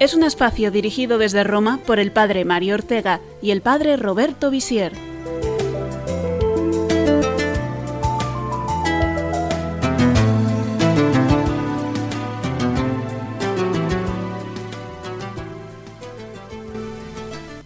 [0.00, 4.50] es un espacio dirigido desde Roma por el padre Mario Ortega y el padre Roberto
[4.50, 4.92] Visier.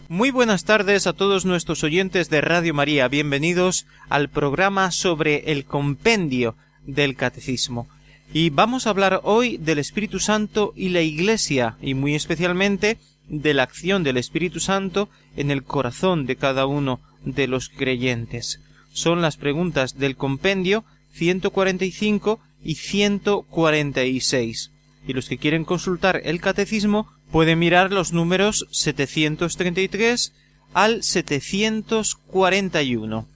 [0.09, 3.07] Muy buenas tardes a todos nuestros oyentes de Radio María.
[3.07, 7.87] Bienvenidos al programa sobre el compendio del catecismo.
[8.33, 13.55] Y vamos a hablar hoy del Espíritu Santo y la Iglesia, y muy especialmente de
[13.55, 18.61] la acción del Espíritu Santo en el corazón de cada uno de los creyentes.
[18.93, 24.73] Son las preguntas del compendio 145 y 146.
[25.07, 30.35] Y los que quieren consultar el catecismo pueden mirar los números 733
[30.75, 33.27] al 741.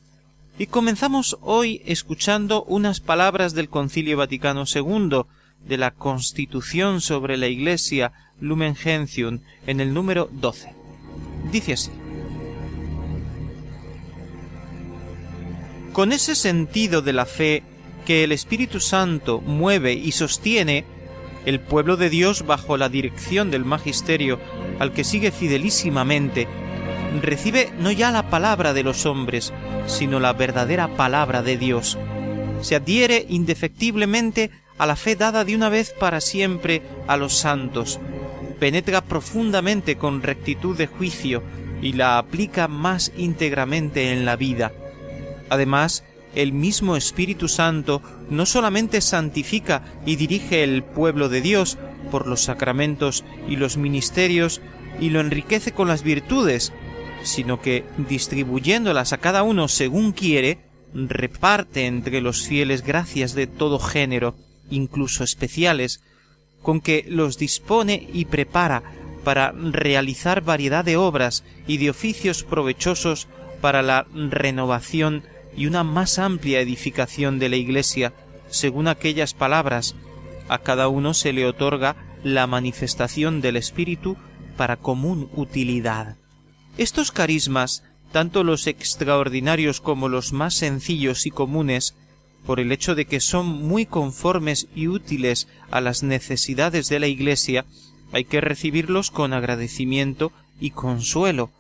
[0.59, 5.23] Y comenzamos hoy escuchando unas palabras del Concilio Vaticano II,
[5.67, 10.75] de la Constitución sobre la Iglesia Lumen Gentium, en el número 12.
[11.51, 11.91] Dice así.
[15.95, 17.63] Con ese sentido de la fe
[18.05, 20.85] que el Espíritu Santo mueve y sostiene,
[21.47, 24.39] el pueblo de Dios bajo la dirección del Magisterio,
[24.79, 26.47] al que sigue fidelísimamente,
[27.21, 29.53] recibe no ya la palabra de los hombres,
[29.87, 31.99] sino la verdadera palabra de Dios.
[32.61, 38.01] Se adhiere indefectiblemente a la fe dada de una vez para siempre a los santos,
[38.59, 41.43] penetra profundamente con rectitud de juicio
[41.83, 44.73] y la aplica más íntegramente en la vida.
[45.51, 46.05] Además,
[46.35, 51.77] el mismo Espíritu Santo no solamente santifica y dirige el pueblo de Dios
[52.11, 54.61] por los sacramentos y los ministerios,
[55.01, 56.73] y lo enriquece con las virtudes,
[57.23, 60.59] sino que, distribuyéndolas a cada uno según quiere,
[60.95, 64.35] reparte entre los fieles gracias de todo género,
[64.71, 66.01] incluso especiales,
[66.63, 68.83] con que los dispone y prepara
[69.25, 73.29] para realizar variedad de obras y de oficios provechosos
[73.61, 75.23] para la renovación
[75.57, 78.13] y una más amplia edificación de la Iglesia,
[78.49, 79.95] según aquellas palabras,
[80.49, 84.17] a cada uno se le otorga la manifestación del Espíritu
[84.57, 86.17] para común utilidad.
[86.79, 91.95] Estos carismas, tanto los extraordinarios como los más sencillos y comunes,
[92.47, 97.07] por el hecho de que son muy conformes y útiles a las necesidades de la
[97.07, 97.67] Iglesia,
[98.13, 101.51] hay que recibirlos con agradecimiento y consuelo.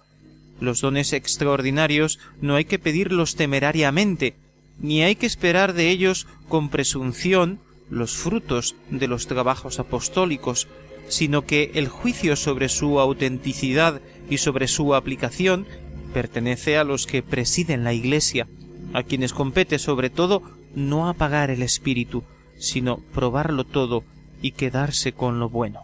[0.60, 4.34] Los dones extraordinarios no hay que pedirlos temerariamente,
[4.78, 10.68] ni hay que esperar de ellos con presunción los frutos de los trabajos apostólicos,
[11.08, 15.66] sino que el juicio sobre su autenticidad y sobre su aplicación
[16.12, 18.46] pertenece a los que presiden la Iglesia,
[18.92, 20.42] a quienes compete sobre todo
[20.74, 22.24] no apagar el espíritu,
[22.58, 24.04] sino probarlo todo
[24.40, 25.80] y quedarse con lo bueno.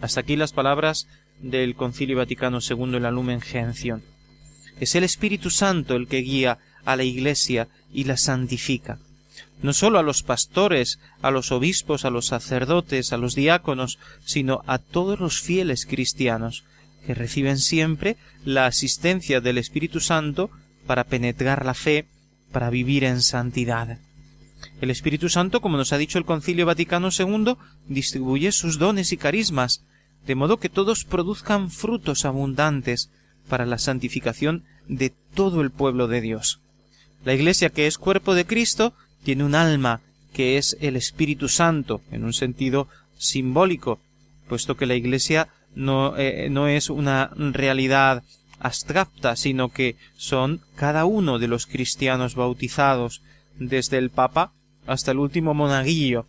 [0.00, 1.08] Hasta aquí las palabras
[1.40, 3.40] del Concilio Vaticano II en la Lumen.
[4.80, 8.98] Es el Espíritu Santo el que guía a la Iglesia y la santifica
[9.62, 14.62] no sólo a los pastores, a los obispos, a los sacerdotes, a los diáconos, sino
[14.66, 16.64] a todos los fieles cristianos,
[17.06, 20.50] que reciben siempre la asistencia del Espíritu Santo
[20.86, 22.06] para penetrar la fe,
[22.52, 23.98] para vivir en santidad.
[24.80, 27.54] El Espíritu Santo, como nos ha dicho el Concilio Vaticano II,
[27.88, 29.84] distribuye sus dones y carismas,
[30.26, 33.10] de modo que todos produzcan frutos abundantes
[33.48, 36.60] para la santificación de todo el pueblo de Dios.
[37.24, 40.00] La Iglesia, que es cuerpo de Cristo, tiene un alma
[40.32, 42.88] que es el Espíritu Santo, en un sentido
[43.18, 44.00] simbólico,
[44.48, 48.22] puesto que la Iglesia no, eh, no es una realidad
[48.58, 53.22] abstracta, sino que son cada uno de los cristianos bautizados,
[53.58, 54.52] desde el Papa
[54.86, 56.26] hasta el último monaguillo.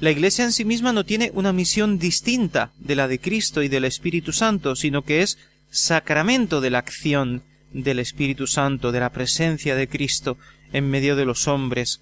[0.00, 3.68] La Iglesia en sí misma no tiene una misión distinta de la de Cristo y
[3.68, 5.38] del Espíritu Santo, sino que es
[5.70, 10.36] sacramento de la acción del Espíritu Santo, de la presencia de Cristo
[10.72, 12.00] en medio de los hombres.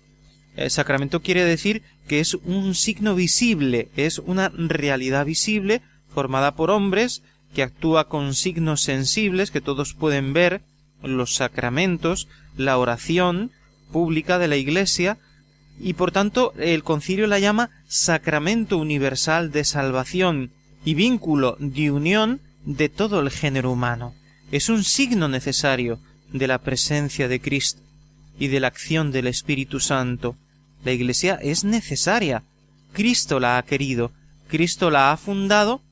[0.56, 5.82] El sacramento quiere decir que es un signo visible, es una realidad visible
[6.12, 7.23] formada por hombres
[7.55, 10.62] que actúa con signos sensibles que todos pueden ver,
[11.03, 13.51] los sacramentos, la oración
[13.93, 15.19] pública de la Iglesia,
[15.81, 20.53] y por tanto el concilio la llama sacramento universal de salvación
[20.85, 24.15] y vínculo de unión de todo el género humano.
[24.53, 25.99] Es un signo necesario
[26.33, 27.81] de la presencia de Cristo
[28.39, 30.37] y de la acción del Espíritu Santo.
[30.85, 32.43] La Iglesia es necesaria.
[32.93, 34.12] Cristo la ha querido,
[34.49, 35.83] Cristo la ha fundado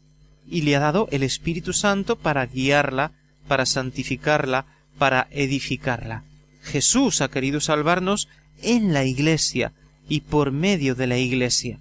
[0.50, 3.12] y le ha dado el Espíritu Santo para guiarla,
[3.46, 4.66] para santificarla,
[4.98, 6.24] para edificarla.
[6.62, 8.28] Jesús ha querido salvarnos
[8.62, 9.72] en la Iglesia
[10.08, 11.78] y por medio de la Iglesia.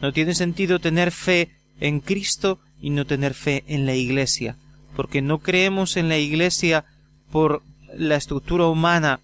[0.00, 1.50] No tiene sentido tener fe
[1.80, 4.56] en Cristo y no tener fe en la Iglesia,
[4.96, 6.84] porque no creemos en la Iglesia
[7.30, 7.62] por
[7.96, 9.20] la estructura humana,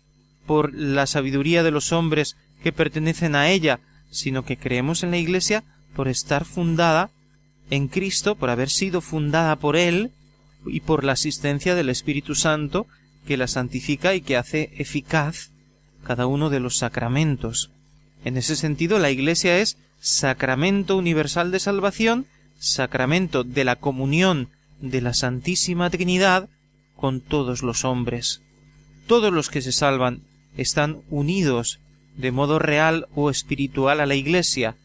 [0.46, 5.18] por la sabiduría de los hombres que pertenecen a ella, sino que creemos en la
[5.18, 5.64] Iglesia
[5.94, 7.10] por estar fundada
[7.70, 10.10] en Cristo, por haber sido fundada por Él
[10.66, 12.86] y por la asistencia del Espíritu Santo
[13.26, 15.50] que la santifica y que hace eficaz
[16.04, 17.70] cada uno de los sacramentos.
[18.24, 22.26] En ese sentido, la Iglesia es sacramento universal de salvación,
[22.58, 24.48] sacramento de la comunión
[24.80, 26.48] de la Santísima Trinidad
[26.96, 28.42] con todos los hombres.
[29.06, 30.22] Todos los que se salvan
[30.56, 31.80] están unidos
[32.16, 34.76] de modo real o espiritual a la Iglesia.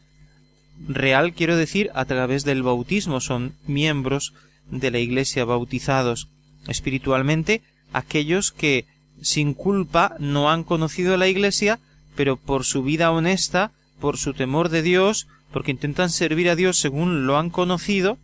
[0.88, 4.32] Real quiero decir a través del bautismo, son miembros
[4.70, 6.28] de la Iglesia bautizados.
[6.68, 7.62] Espiritualmente,
[7.92, 8.86] aquellos que
[9.22, 11.78] sin culpa no han conocido la Iglesia,
[12.16, 16.78] pero por su vida honesta, por su temor de Dios, porque intentan servir a Dios
[16.78, 18.18] según lo han conocido,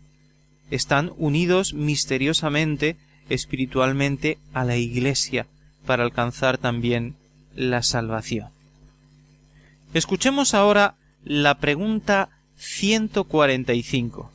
[0.70, 2.96] están unidos misteriosamente,
[3.28, 5.46] espiritualmente, a la Iglesia,
[5.84, 7.16] para alcanzar también
[7.54, 8.48] la salvación.
[9.94, 10.94] Escuchemos ahora
[11.24, 14.30] la pregunta 145.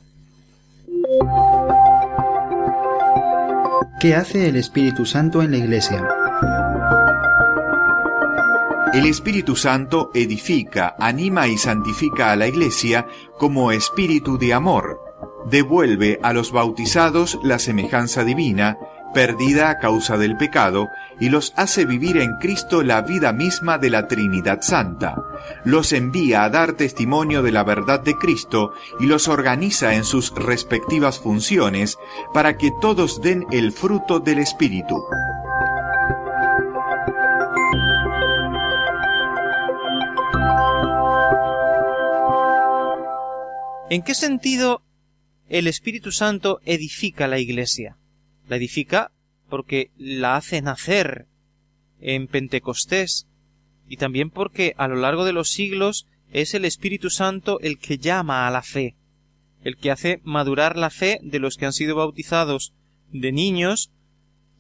[3.99, 6.07] ¿Qué hace el Espíritu Santo en la Iglesia?
[8.93, 13.07] El Espíritu Santo edifica, anima y santifica a la Iglesia
[13.37, 14.99] como espíritu de amor.
[15.49, 18.77] Devuelve a los bautizados la semejanza divina
[19.13, 23.89] perdida a causa del pecado, y los hace vivir en Cristo la vida misma de
[23.89, 25.15] la Trinidad Santa.
[25.63, 30.33] Los envía a dar testimonio de la verdad de Cristo y los organiza en sus
[30.33, 31.97] respectivas funciones
[32.33, 35.03] para que todos den el fruto del Espíritu.
[43.89, 44.83] ¿En qué sentido
[45.49, 47.97] el Espíritu Santo edifica la Iglesia?
[48.51, 49.13] La edifica
[49.49, 51.25] porque la hace nacer
[52.01, 53.25] en Pentecostés
[53.87, 57.97] y también porque a lo largo de los siglos es el Espíritu Santo el que
[57.97, 58.97] llama a la fe,
[59.63, 62.73] el que hace madurar la fe de los que han sido bautizados
[63.13, 63.89] de niños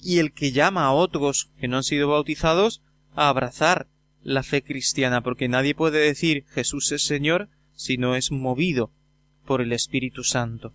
[0.01, 2.81] y el que llama a otros que no han sido bautizados
[3.13, 3.89] a abrazar
[4.23, 8.93] la fe cristiana, porque nadie puede decir Jesús es Señor si no es movido
[9.45, 10.73] por el Espíritu Santo.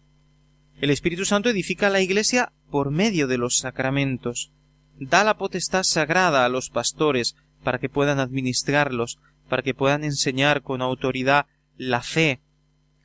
[0.83, 4.51] El Espíritu Santo edifica la Iglesia por medio de los sacramentos.
[4.99, 9.19] Da la potestad sagrada a los pastores para que puedan administrarlos,
[9.49, 11.47] para que puedan enseñar con autoridad
[11.77, 12.41] la fe.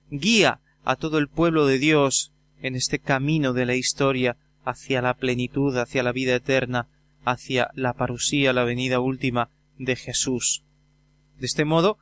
[0.09, 2.31] Guía a todo el pueblo de Dios
[2.61, 6.87] en este camino de la historia hacia la plenitud, hacia la vida eterna,
[7.25, 10.63] hacia la parusía, la venida última de Jesús.
[11.39, 11.97] De este modo,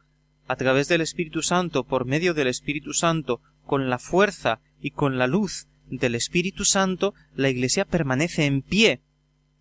[0.47, 5.17] a través del Espíritu Santo, por medio del Espíritu Santo, con la fuerza y con
[5.17, 9.01] la luz del Espíritu Santo, la Iglesia permanece en pie,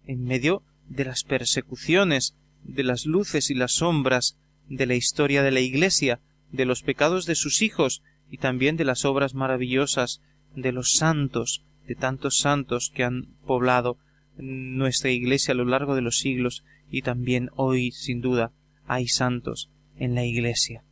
[0.07, 2.35] en medio de las persecuciones,
[2.65, 4.39] de las luces y las sombras
[4.69, 6.21] de la historia de la Iglesia,
[6.53, 10.21] de los pecados de sus hijos y también de las obras maravillosas
[10.55, 13.99] de los santos, de tantos santos que han poblado
[14.37, 18.53] nuestra Iglesia a lo largo de los siglos y también hoy, sin duda,
[18.87, 20.85] hay santos en la Iglesia.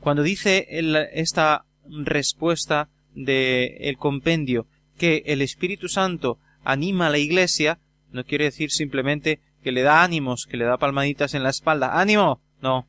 [0.00, 0.66] Cuando dice
[1.12, 7.80] esta respuesta del el compendio que el Espíritu Santo anima a la Iglesia,
[8.12, 12.00] no quiere decir simplemente que le da ánimos, que le da palmaditas en la espalda.
[12.00, 12.40] ¡Ánimo!
[12.62, 12.86] No.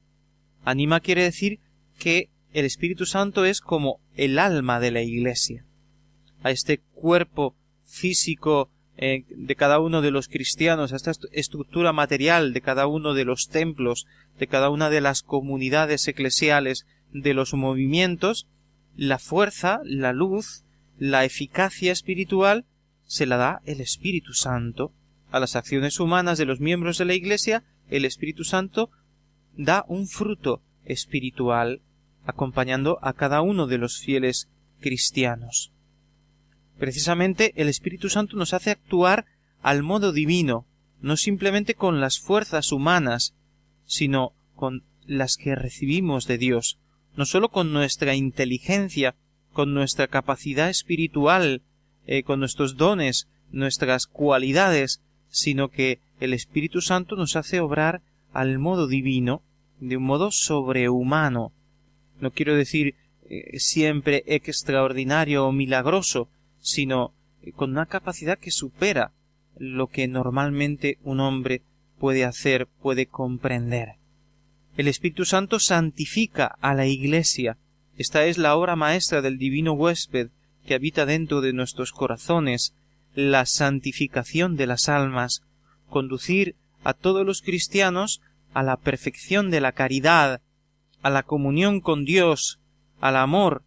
[0.63, 1.59] Anima quiere decir
[1.97, 5.65] que el Espíritu Santo es como el alma de la Iglesia.
[6.43, 12.53] A este cuerpo físico eh, de cada uno de los cristianos, a esta estructura material
[12.53, 14.07] de cada uno de los templos,
[14.39, 18.47] de cada una de las comunidades eclesiales, de los movimientos,
[18.97, 20.63] la fuerza, la luz,
[20.97, 22.65] la eficacia espiritual
[23.05, 24.91] se la da el Espíritu Santo.
[25.31, 28.89] A las acciones humanas de los miembros de la Iglesia, el Espíritu Santo
[29.55, 31.81] da un fruto espiritual,
[32.25, 34.49] acompañando a cada uno de los fieles
[34.79, 35.71] cristianos.
[36.79, 39.25] Precisamente el Espíritu Santo nos hace actuar
[39.61, 40.65] al modo divino,
[41.01, 43.35] no simplemente con las fuerzas humanas,
[43.85, 46.79] sino con las que recibimos de Dios,
[47.17, 49.15] no sólo con nuestra inteligencia,
[49.51, 51.63] con nuestra capacidad espiritual,
[52.05, 58.01] eh, con nuestros dones, nuestras cualidades, sino que el Espíritu Santo nos hace obrar
[58.33, 59.41] al modo divino,
[59.79, 61.51] de un modo sobrehumano.
[62.19, 62.95] No quiero decir
[63.29, 69.11] eh, siempre extraordinario o milagroso, sino eh, con una capacidad que supera
[69.57, 71.63] lo que normalmente un hombre
[71.97, 73.95] puede hacer, puede comprender.
[74.77, 77.57] El Espíritu Santo santifica a la Iglesia.
[77.97, 80.29] Esta es la obra maestra del divino huésped,
[80.67, 82.75] que habita dentro de nuestros corazones,
[83.15, 85.41] la santificación de las almas,
[85.89, 88.21] conducir a todos los cristianos
[88.53, 90.41] a la perfección de la caridad,
[91.01, 92.59] a la comunión con Dios,
[93.01, 93.63] al amor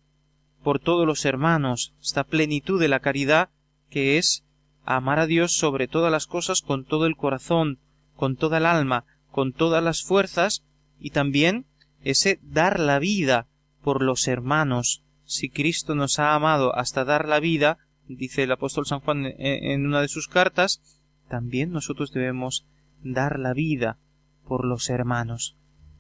[0.62, 3.48] por todos los hermanos, esta plenitud de la caridad
[3.88, 4.44] que es
[4.84, 7.80] amar a Dios sobre todas las cosas con todo el corazón,
[8.14, 10.62] con toda el alma, con todas las fuerzas,
[11.00, 11.66] y también
[12.02, 13.46] ese dar la vida
[13.82, 15.02] por los hermanos.
[15.24, 17.78] Si Cristo nos ha amado hasta dar la vida,
[18.08, 20.80] dice el apóstol San Juan en una de sus cartas,
[21.28, 22.66] también nosotros debemos
[23.02, 23.98] dar la vida
[24.46, 25.56] por los hermanos.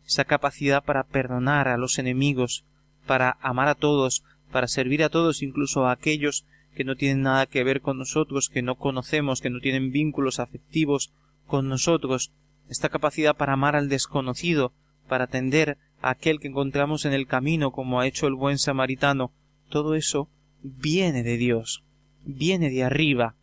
[0.06, 2.64] Esa capacidad para perdonar a los enemigos,
[3.06, 7.46] para amar a todos, para servir a todos, incluso a aquellos que no tienen nada
[7.46, 11.12] que ver con nosotros, que no conocemos, que no tienen vínculos afectivos
[11.46, 12.32] con nosotros,
[12.68, 14.72] esta capacidad para amar al desconocido,
[15.10, 19.32] para atender a aquel que encontramos en el camino, como ha hecho el buen samaritano,
[19.68, 20.30] todo eso
[20.62, 21.82] viene de Dios,
[22.24, 23.34] viene de arriba,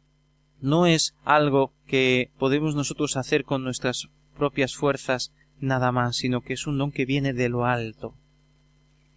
[0.62, 4.08] no es algo que podemos nosotros hacer con nuestras
[4.38, 8.16] propias fuerzas nada más, sino que es un don que viene de lo alto.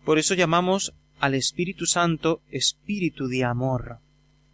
[0.04, 3.98] Por eso llamamos al Espíritu Santo Espíritu de amor,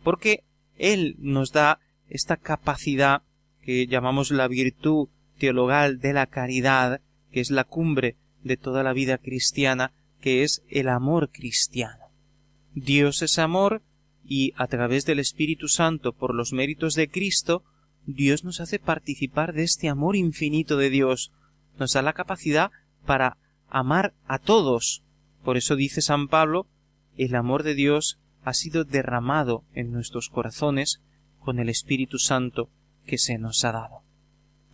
[0.05, 0.45] porque
[0.77, 3.23] Él nos da esta capacidad
[3.63, 7.01] que llamamos la virtud teologal de la caridad,
[7.31, 12.07] que es la cumbre de toda la vida cristiana, que es el amor cristiano.
[12.75, 13.83] Dios es amor
[14.25, 17.65] y a través del Espíritu Santo por los méritos de Cristo,
[18.07, 21.33] Dios nos hace participar de este amor infinito de Dios,
[21.79, 22.71] nos da la capacidad
[23.05, 25.03] para amar a todos,
[25.45, 26.67] por eso dice San Pablo,
[27.17, 31.01] el amor de Dios ha sido derramado en nuestros corazones
[31.41, 32.71] con el Espíritu Santo
[33.07, 34.03] que se nos ha dado.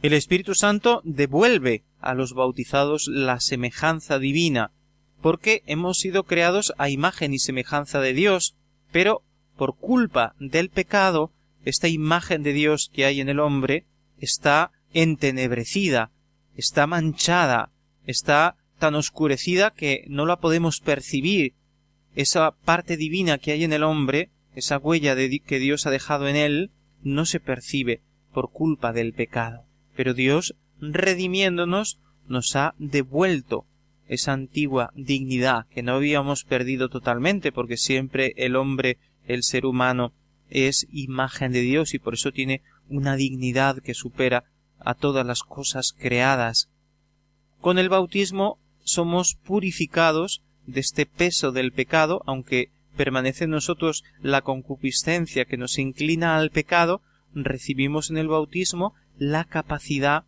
[0.02, 4.72] El Espíritu Santo devuelve a los bautizados la semejanza divina,
[5.20, 8.56] porque hemos sido creados a imagen y semejanza de Dios,
[8.90, 9.22] pero
[9.56, 11.32] por culpa del pecado,
[11.64, 13.86] esta imagen de Dios que hay en el hombre
[14.18, 16.10] está entenebrecida,
[16.56, 17.70] está manchada,
[18.06, 21.54] está tan oscurecida que no la podemos percibir.
[22.14, 26.28] Esa parte divina que hay en el hombre, esa huella de que Dios ha dejado
[26.28, 26.70] en él,
[27.02, 29.64] no se percibe por culpa del pecado.
[29.94, 33.66] Pero Dios, redimiéndonos, nos ha devuelto
[34.08, 40.12] esa antigua dignidad que no habíamos perdido totalmente, porque siempre el hombre, el ser humano,
[40.50, 44.44] es imagen de Dios y por eso tiene una dignidad que supera
[44.80, 46.68] a todas las cosas creadas.
[47.60, 54.42] Con el bautismo somos purificados de este peso del pecado, aunque permanece en nosotros la
[54.42, 57.00] concupiscencia que nos inclina al pecado,
[57.34, 60.24] recibimos en el bautismo la capacidad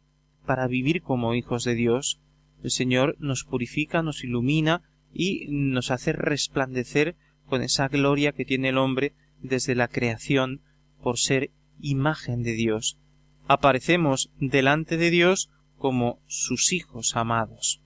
[0.46, 2.20] para vivir como hijos de Dios.
[2.62, 4.82] El Señor nos purifica, nos ilumina
[5.12, 10.62] y nos hace resplandecer con esa gloria que tiene el hombre desde la creación
[11.02, 12.98] por ser imagen de Dios.
[13.46, 17.82] Aparecemos delante de Dios como sus hijos amados.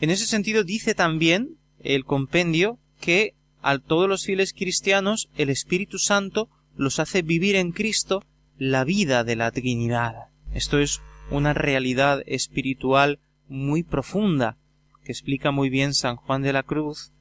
[0.00, 5.98] En ese sentido dice también el compendio que a todos los fieles cristianos el Espíritu
[5.98, 8.24] Santo los hace vivir en Cristo
[8.56, 10.14] la vida de la Trinidad.
[10.54, 14.56] Esto es una realidad espiritual muy profunda
[15.04, 17.12] que explica muy bien San Juan de la Cruz,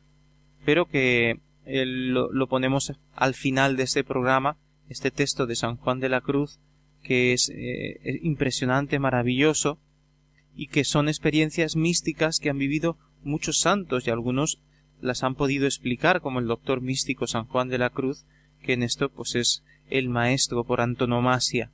[0.65, 4.57] pero que lo, ponemos al final de este programa,
[4.89, 6.59] este texto de San Juan de la Cruz,
[7.03, 9.79] que es eh, impresionante, maravilloso,
[10.55, 14.59] y que son experiencias místicas que han vivido muchos santos y algunos
[14.99, 18.25] las han podido explicar como el doctor místico San Juan de la Cruz,
[18.61, 21.71] que en esto pues es el maestro por antonomasia.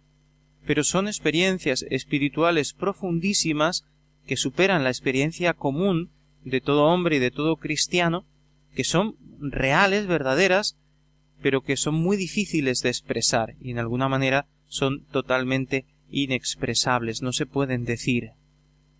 [0.65, 3.85] Pero son experiencias espirituales profundísimas
[4.25, 6.11] que superan la experiencia común
[6.43, 8.25] de todo hombre y de todo cristiano,
[8.73, 10.77] que son reales, verdaderas,
[11.41, 17.33] pero que son muy difíciles de expresar y en alguna manera son totalmente inexpresables, no
[17.33, 18.31] se pueden decir.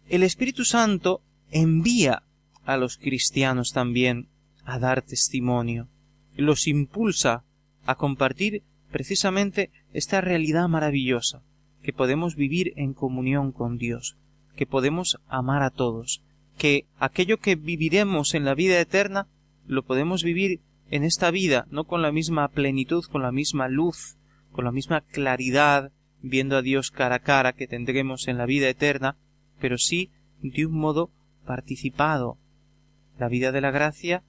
[0.09, 2.23] El Espíritu Santo envía
[2.65, 4.27] a los cristianos también
[4.63, 5.87] a dar testimonio,
[6.35, 7.43] los impulsa
[7.85, 11.43] a compartir precisamente esta realidad maravillosa,
[11.85, 14.17] que podemos vivir en comunión con Dios,
[14.55, 16.23] que podemos amar a todos,
[16.57, 19.27] que aquello que viviremos en la vida eterna
[19.67, 24.17] lo podemos vivir en esta vida, no con la misma plenitud, con la misma luz,
[24.51, 25.91] con la misma claridad,
[26.23, 29.15] viendo a Dios cara a cara que tendremos en la vida eterna,
[29.59, 30.09] pero sí
[30.41, 31.11] de un modo
[31.45, 32.39] participado.
[33.19, 34.23] La vida de la gracia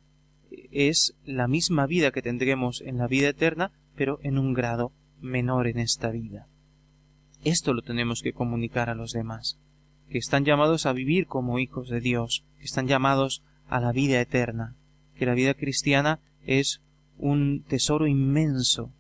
[0.73, 5.69] es la misma vida que tendremos en la vida eterna, pero en un grado menor
[5.69, 6.49] en esta vida.
[7.45, 9.59] Esto lo tenemos que comunicar a los demás,
[10.11, 14.21] que están llamados a vivir como hijos de Dios, que están llamados a la vida
[14.21, 14.75] eterna,
[15.17, 16.81] que la vida cristiana es
[17.19, 18.93] un tesoro inmenso.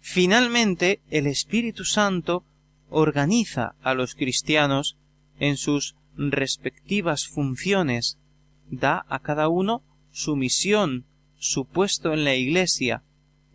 [0.00, 2.44] Finalmente, el Espíritu Santo
[2.90, 4.96] organiza a los cristianos
[5.38, 8.18] en sus respectivas funciones,
[8.70, 11.04] da a cada uno su misión,
[11.38, 13.02] su puesto en la Iglesia.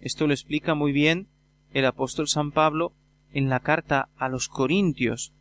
[0.01, 1.27] Esto lo explica muy bien
[1.73, 2.93] el apóstol San Pablo
[3.37, 5.31] en la carta a los Corintios,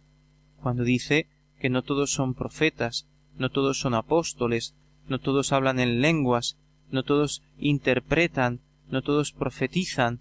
[0.61, 3.07] cuando dice que no todos son profetas,
[3.39, 4.75] no todos son apóstoles,
[5.09, 6.59] no todos hablan en lenguas,
[6.91, 8.61] no todos interpretan,
[8.91, 10.21] no todos profetizan,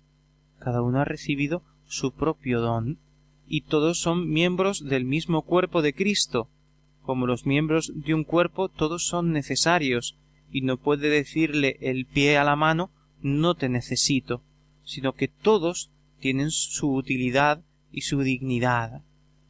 [0.57, 2.97] cada uno ha recibido su propio don,
[3.45, 6.47] y todos son miembros del mismo cuerpo de Cristo.
[7.01, 10.15] Como los miembros de un cuerpo todos son necesarios,
[10.49, 12.89] y no puede decirle el pie a la mano
[13.21, 14.41] no te necesito,
[14.85, 19.01] sino que todos tienen su utilidad y su dignidad.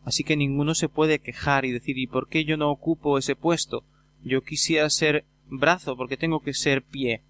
[0.04, 3.36] Así que ninguno se puede quejar y decir ¿y por qué yo no ocupo ese
[3.36, 3.84] puesto?
[4.24, 7.22] Yo quisiera ser brazo porque tengo que ser pie.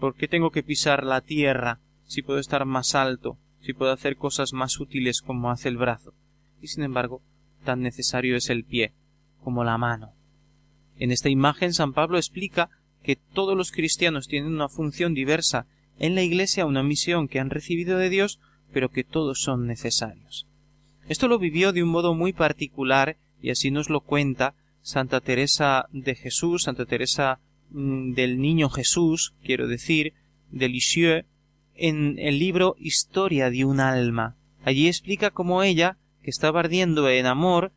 [0.00, 4.16] ¿Por qué tengo que pisar la tierra si puedo estar más alto, si puedo hacer
[4.16, 6.12] cosas más útiles como hace el brazo?
[6.60, 7.22] Y sin embargo,
[7.64, 8.92] tan necesario es el pie
[9.42, 10.12] como la mano.
[10.98, 12.70] En esta imagen San Pablo explica
[13.02, 15.66] que todos los cristianos tienen una función diversa
[15.98, 18.40] en la Iglesia, una misión que han recibido de Dios,
[18.72, 20.46] pero que todos son necesarios.
[21.08, 25.86] Esto lo vivió de un modo muy particular y así nos lo cuenta Santa Teresa
[25.92, 30.14] de Jesús, Santa Teresa Mm, del niño Jesús, quiero decir,
[30.50, 31.26] de Lisieux,
[31.74, 34.36] en el libro Historia de un alma.
[34.64, 37.72] Allí explica cómo ella, que estaba ardiendo en amor,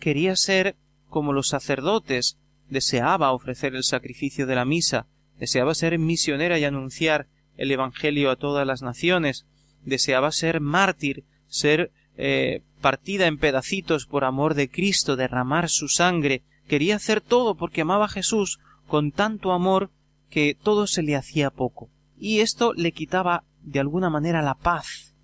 [0.00, 0.76] quería ser
[1.08, 2.38] como los sacerdotes,
[2.68, 5.06] deseaba ofrecer el sacrificio de la misa,
[5.38, 9.46] deseaba ser misionera y anunciar el Evangelio a todas las naciones,
[9.86, 16.42] deseaba ser mártir, ser eh, partida en pedacitos por amor de Cristo, derramar su sangre,
[16.68, 19.90] quería hacer todo porque amaba a Jesús, con tanto amor
[20.28, 21.88] que todo se le hacía poco.
[22.18, 25.14] Y esto le quitaba de alguna manera la paz.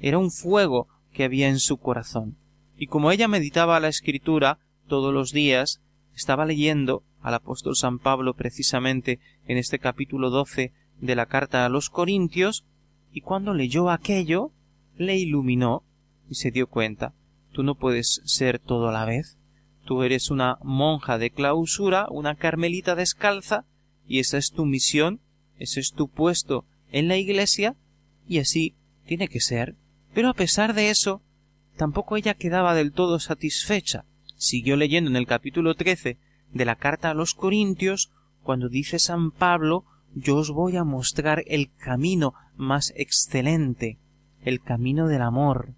[0.00, 2.36] Era un fuego que había en su corazón.
[2.76, 5.80] Y como ella meditaba la escritura todos los días,
[6.14, 11.68] estaba leyendo al apóstol San Pablo precisamente en este capítulo doce de la carta a
[11.68, 12.64] los Corintios,
[13.14, 14.52] y cuando leyó aquello,
[14.96, 15.84] le iluminó
[16.28, 17.14] y se dio cuenta
[17.54, 19.38] tú no puedes ser todo a la vez.
[19.86, 23.64] Tú eres una monja de clausura, una carmelita descalza,
[24.06, 25.20] y esa es tu misión,
[25.58, 27.76] ese es tu puesto en la iglesia,
[28.28, 28.74] y así
[29.06, 29.76] tiene que ser.
[30.12, 31.22] Pero a pesar de eso,
[31.76, 34.04] tampoco ella quedaba del todo satisfecha.
[34.36, 36.18] Siguió leyendo en el capítulo trece
[36.52, 38.10] de la carta a los Corintios,
[38.42, 43.98] cuando dice San Pablo yo os voy a mostrar el camino más excelente,
[44.42, 45.74] el camino del amor.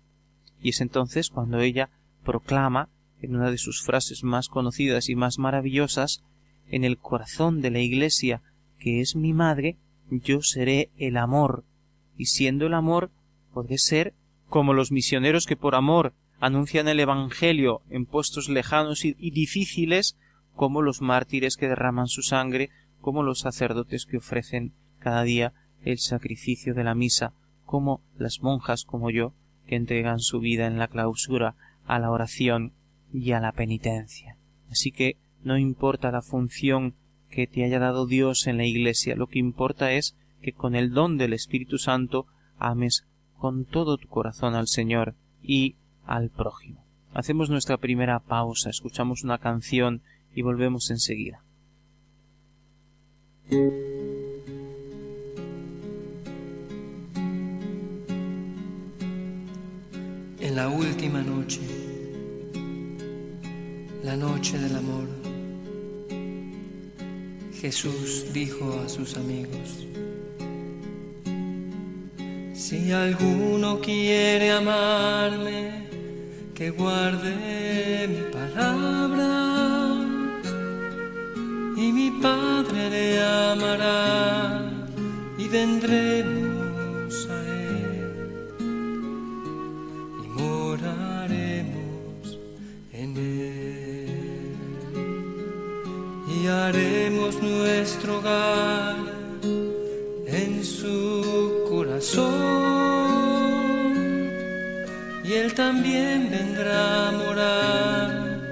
[0.60, 1.90] Y es entonces cuando ella
[2.24, 2.88] proclama
[3.20, 6.22] en una de sus frases más conocidas y más maravillosas,
[6.68, 8.42] en el corazón de la Iglesia,
[8.78, 9.78] que es mi madre,
[10.10, 11.64] yo seré el amor,
[12.16, 13.10] y siendo el amor,
[13.52, 14.14] podré ser
[14.48, 20.16] como los misioneros que por amor anuncian el Evangelio en puestos lejanos y, difíciles,
[20.54, 25.52] como los mártires que derraman su sangre, como los sacerdotes que ofrecen cada día
[25.86, 27.32] el sacrificio de la misa,
[27.64, 29.32] como las monjas como yo,
[29.66, 31.54] que entregan su vida en la clausura
[31.86, 32.72] a la oración
[33.12, 34.36] y a la penitencia.
[34.70, 36.94] Así que no importa la función
[37.30, 40.90] que te haya dado Dios en la Iglesia, lo que importa es que con el
[40.92, 42.26] don del Espíritu Santo
[42.58, 43.06] ames
[43.38, 46.84] con todo tu corazón al Señor y al prójimo.
[47.14, 50.02] Hacemos nuestra primera pausa, escuchamos una canción
[50.34, 51.42] y volvemos enseguida.
[60.38, 61.60] En la última noche
[64.06, 65.08] la noche del amor,
[67.60, 69.84] Jesús dijo a sus amigos,
[72.54, 75.88] si alguno quiere amarme,
[76.54, 79.92] que guarde mi palabra
[81.76, 84.70] y mi Padre le amará
[85.36, 86.55] y vendremos
[96.44, 98.96] haremos nuestro hogar
[100.26, 102.34] en su corazón.
[105.24, 108.50] Y Él también vendrá a morar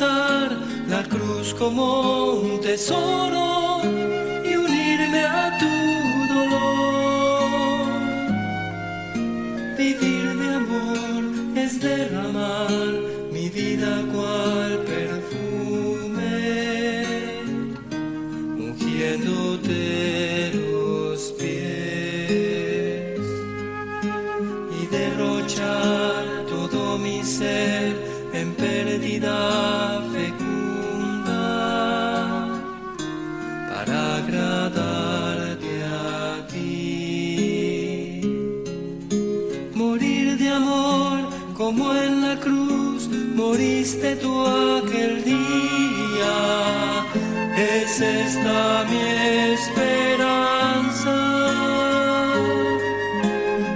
[0.00, 3.82] la cruz como un tesoro
[4.42, 5.66] y unirme a tu
[6.34, 7.50] dolor.
[9.76, 11.22] Vivir de amor
[11.54, 12.92] es derramar
[13.30, 16.24] mi vida cual perfume,
[18.56, 23.20] ungiéndote los pies
[24.80, 27.94] y derrochar todo mi ser
[28.32, 29.69] en pérdida
[43.80, 46.36] moriste tú aquel día.
[47.56, 49.00] Es esta mi
[49.54, 51.16] esperanza.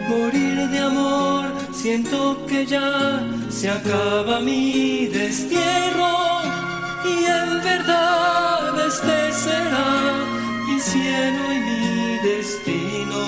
[0.09, 6.14] Morir de amor, siento que ya se acaba mi destierro.
[7.05, 9.90] Y en verdad este será
[10.67, 13.23] mi cielo y mi destino,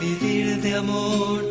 [0.00, 1.47] vivir de amor,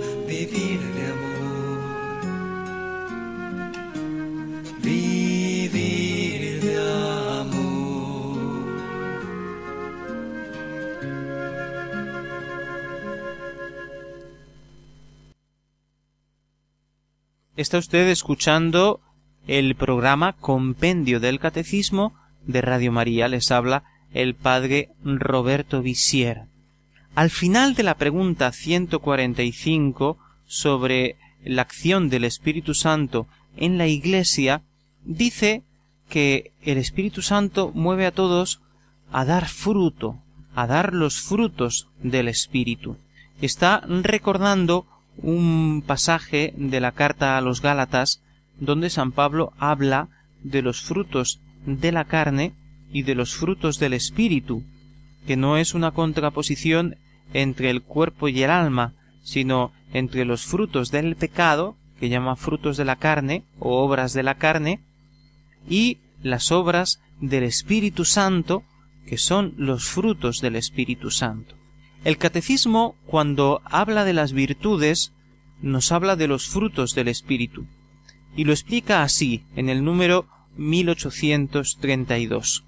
[17.58, 19.02] Está usted escuchando
[19.48, 22.14] el programa Compendio del Catecismo
[22.46, 23.28] de Radio María.
[23.28, 26.44] Les habla el padre Roberto Visier.
[27.16, 34.62] Al final de la pregunta 145 sobre la acción del Espíritu Santo en la Iglesia,
[35.04, 35.64] dice
[36.10, 38.62] que el Espíritu Santo mueve a todos
[39.12, 40.22] a dar fruto,
[40.54, 42.98] a dar los frutos del Espíritu.
[43.42, 44.86] Está recordando
[45.22, 48.22] un pasaje de la carta a los Gálatas
[48.60, 50.10] donde San Pablo habla
[50.44, 52.54] de los frutos de la carne
[52.92, 54.64] y de los frutos del Espíritu,
[55.26, 56.98] que no es una contraposición
[57.34, 62.78] entre el cuerpo y el alma, sino entre los frutos del pecado, que llama frutos
[62.78, 64.82] de la carne o obras de la carne,
[65.70, 68.64] y las obras del Espíritu Santo,
[69.06, 71.57] que son los frutos del Espíritu Santo.
[72.04, 75.14] El catecismo, cuando habla de las virtudes,
[75.62, 77.68] nos habla de los frutos del Espíritu,
[78.36, 82.64] y lo explica así en el número 1832.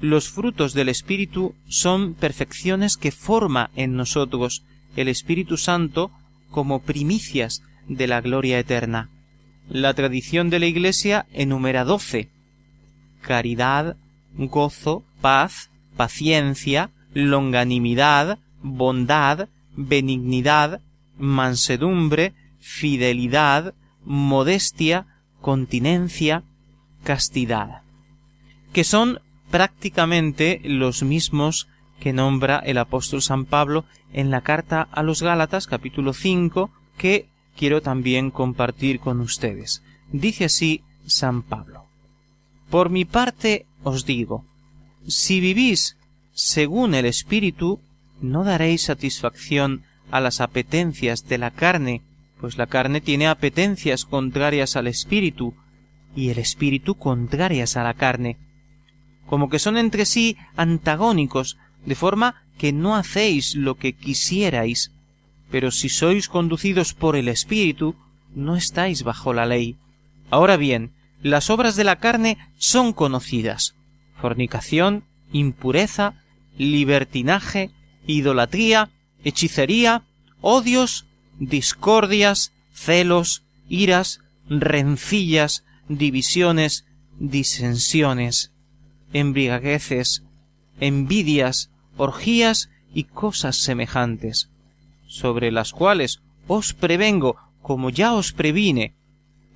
[0.00, 4.62] Los frutos del Espíritu son perfecciones que forma en nosotros
[4.96, 6.12] el Espíritu Santo
[6.50, 9.10] como primicias de la gloria eterna.
[9.68, 12.28] La tradición de la Iglesia enumera doce
[13.20, 13.96] caridad,
[14.36, 20.80] gozo, paz, paciencia, longanimidad, bondad, benignidad,
[21.18, 25.06] mansedumbre, fidelidad, modestia,
[25.40, 26.42] continencia,
[27.04, 27.82] castidad,
[28.72, 31.68] que son prácticamente los mismos
[32.00, 37.28] que nombra el apóstol San Pablo en la carta a los Gálatas capítulo 5 que
[37.56, 39.82] quiero también compartir con ustedes.
[40.12, 41.84] Dice así San Pablo.
[42.70, 44.44] Por mi parte os digo,
[45.06, 45.96] si vivís
[46.32, 47.80] según el Espíritu,
[48.20, 52.02] no daréis satisfacción a las apetencias de la carne,
[52.40, 55.54] pues la carne tiene apetencias contrarias al Espíritu,
[56.14, 58.38] y el Espíritu contrarias a la carne,
[59.26, 64.92] como que son entre sí antagónicos, de forma que no hacéis lo que quisierais,
[65.50, 67.94] pero si sois conducidos por el Espíritu,
[68.34, 69.76] no estáis bajo la ley.
[70.30, 73.74] Ahora bien, las obras de la carne son conocidas.
[74.20, 76.14] Fornicación, impureza,
[76.56, 77.70] libertinaje,
[78.08, 78.90] idolatría,
[79.22, 80.02] hechicería,
[80.40, 81.06] odios,
[81.38, 86.86] discordias, celos, iras, rencillas, divisiones,
[87.20, 88.52] disensiones,
[89.12, 90.24] embriagueces,
[90.80, 94.50] envidias, orgías y cosas semejantes,
[95.06, 98.94] sobre las cuales os prevengo, como ya os previne,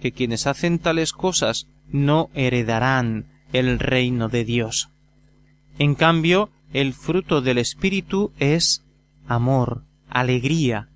[0.00, 4.90] que quienes hacen tales cosas no heredarán el reino de Dios.
[5.78, 8.84] En cambio, el fruto del Espíritu es
[9.26, 10.88] amor, alegría,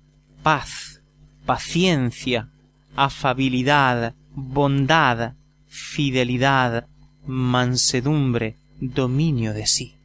[0.43, 1.01] paz,
[1.45, 2.49] paciencia,
[2.95, 5.33] afabilidad, bondad,
[5.67, 6.87] fidelidad,
[7.25, 9.95] mansedumbre, dominio de sí.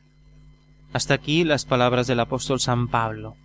[0.92, 3.36] Hasta aquí las palabras del apóstol San Pablo.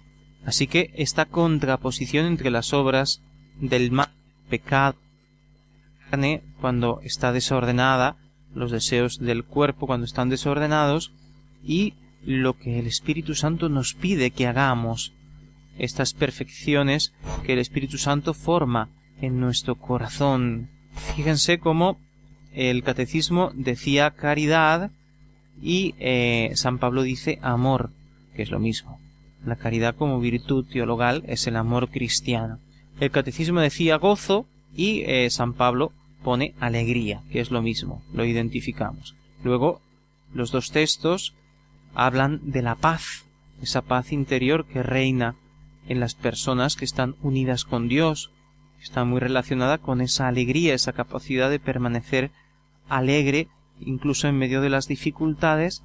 [0.46, 3.22] Así que esta contraposición entre las obras
[3.60, 4.10] del mal,
[4.50, 4.98] pecado,
[6.10, 8.18] carne, cuando está desordenada,
[8.54, 11.12] los deseos del cuerpo cuando están desordenados,
[11.64, 11.94] y
[12.28, 15.14] lo que el Espíritu Santo nos pide que hagamos,
[15.78, 17.14] estas perfecciones
[17.46, 18.90] que el Espíritu Santo forma
[19.22, 20.70] en nuestro corazón.
[21.16, 21.98] Fíjense cómo
[22.54, 24.92] el catecismo decía caridad
[25.62, 27.92] y eh, San Pablo dice amor,
[28.36, 29.00] que es lo mismo.
[29.46, 32.60] La caridad como virtud teologal es el amor cristiano.
[33.00, 38.26] El catecismo decía gozo y eh, San Pablo pone alegría, que es lo mismo, lo
[38.26, 39.16] identificamos.
[39.46, 39.80] Luego,
[40.34, 41.34] los dos textos
[41.98, 43.26] hablan de la paz,
[43.60, 45.36] esa paz interior que reina
[45.88, 48.30] en las personas que están unidas con Dios,
[48.80, 52.30] está muy relacionada con esa alegría, esa capacidad de permanecer
[52.88, 53.48] alegre
[53.80, 55.82] incluso en medio de las dificultades,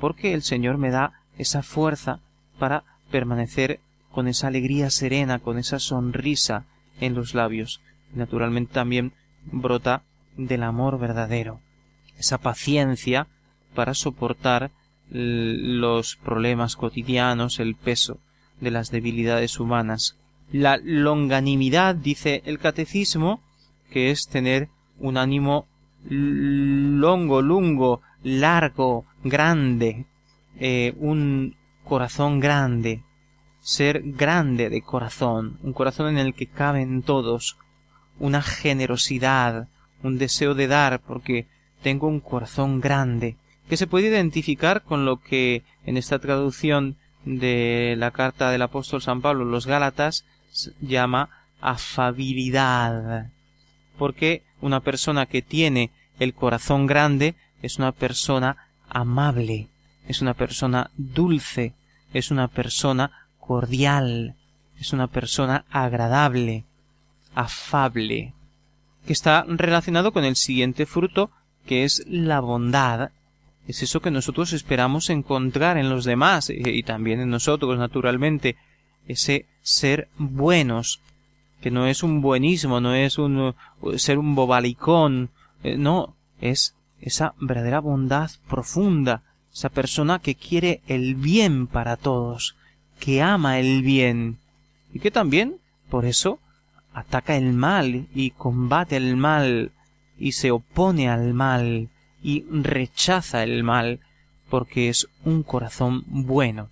[0.00, 2.18] porque el Señor me da esa fuerza
[2.58, 3.78] para permanecer
[4.10, 6.64] con esa alegría serena, con esa sonrisa
[7.00, 7.80] en los labios.
[8.12, 9.12] Naturalmente también
[9.44, 10.02] brota
[10.36, 11.60] del amor verdadero,
[12.18, 13.28] esa paciencia
[13.76, 14.72] para soportar
[15.12, 18.18] los problemas cotidianos, el peso
[18.60, 20.16] de las debilidades humanas.
[20.50, 23.42] La longanimidad, dice el catecismo,
[23.90, 25.66] que es tener un ánimo
[26.08, 30.06] longo, lungo, largo, grande,
[30.58, 33.02] eh, un corazón grande,
[33.60, 37.58] ser grande de corazón, un corazón en el que caben todos,
[38.18, 39.68] una generosidad,
[40.02, 41.46] un deseo de dar, porque
[41.82, 43.36] tengo un corazón grande,
[43.72, 49.00] que se puede identificar con lo que en esta traducción de la carta del apóstol
[49.00, 50.26] San Pablo, los Gálatas,
[50.82, 51.30] llama
[51.62, 53.30] afabilidad.
[53.96, 58.58] Porque una persona que tiene el corazón grande es una persona
[58.90, 59.68] amable,
[60.06, 61.72] es una persona dulce,
[62.12, 64.36] es una persona cordial,
[64.78, 66.66] es una persona agradable,
[67.34, 68.34] afable,
[69.06, 71.30] que está relacionado con el siguiente fruto,
[71.64, 73.12] que es la bondad.
[73.66, 78.56] Es eso que nosotros esperamos encontrar en los demás eh, y también en nosotros, naturalmente,
[79.06, 81.00] ese ser buenos,
[81.60, 83.54] que no es un buenismo, no es un
[83.96, 85.30] ser un bobalicón,
[85.62, 89.22] eh, no, es esa verdadera bondad profunda,
[89.52, 92.56] esa persona que quiere el bien para todos,
[92.98, 94.38] que ama el bien,
[94.92, 95.56] y que también,
[95.88, 96.40] por eso,
[96.92, 99.72] ataca el mal y combate el mal
[100.18, 101.88] y se opone al mal
[102.22, 104.00] y rechaza el mal
[104.48, 106.68] porque es un corazón bueno.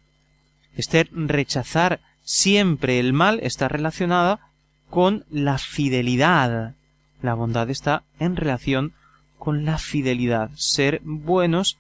[0.77, 4.41] Este rechazar siempre el mal está relacionada
[4.89, 6.75] con la fidelidad.
[7.23, 8.93] La bondad está en relación
[9.39, 10.51] con la fidelidad.
[10.55, 11.79] Ser buenos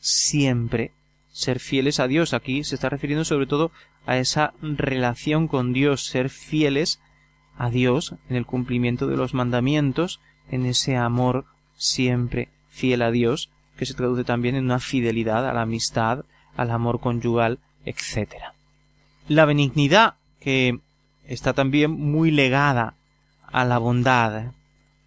[0.00, 0.92] siempre.
[1.32, 2.34] Ser fieles a Dios.
[2.34, 3.70] Aquí se está refiriendo sobre todo
[4.06, 6.06] a esa relación con Dios.
[6.06, 7.00] Ser fieles
[7.56, 11.44] a Dios en el cumplimiento de los mandamientos, en ese amor
[11.76, 16.24] siempre fiel a Dios, que se traduce también en una fidelidad a la amistad,
[16.56, 18.34] al amor conyugal, etc.
[19.28, 20.80] La benignidad, que
[21.26, 22.94] está también muy legada
[23.46, 24.52] a la bondad.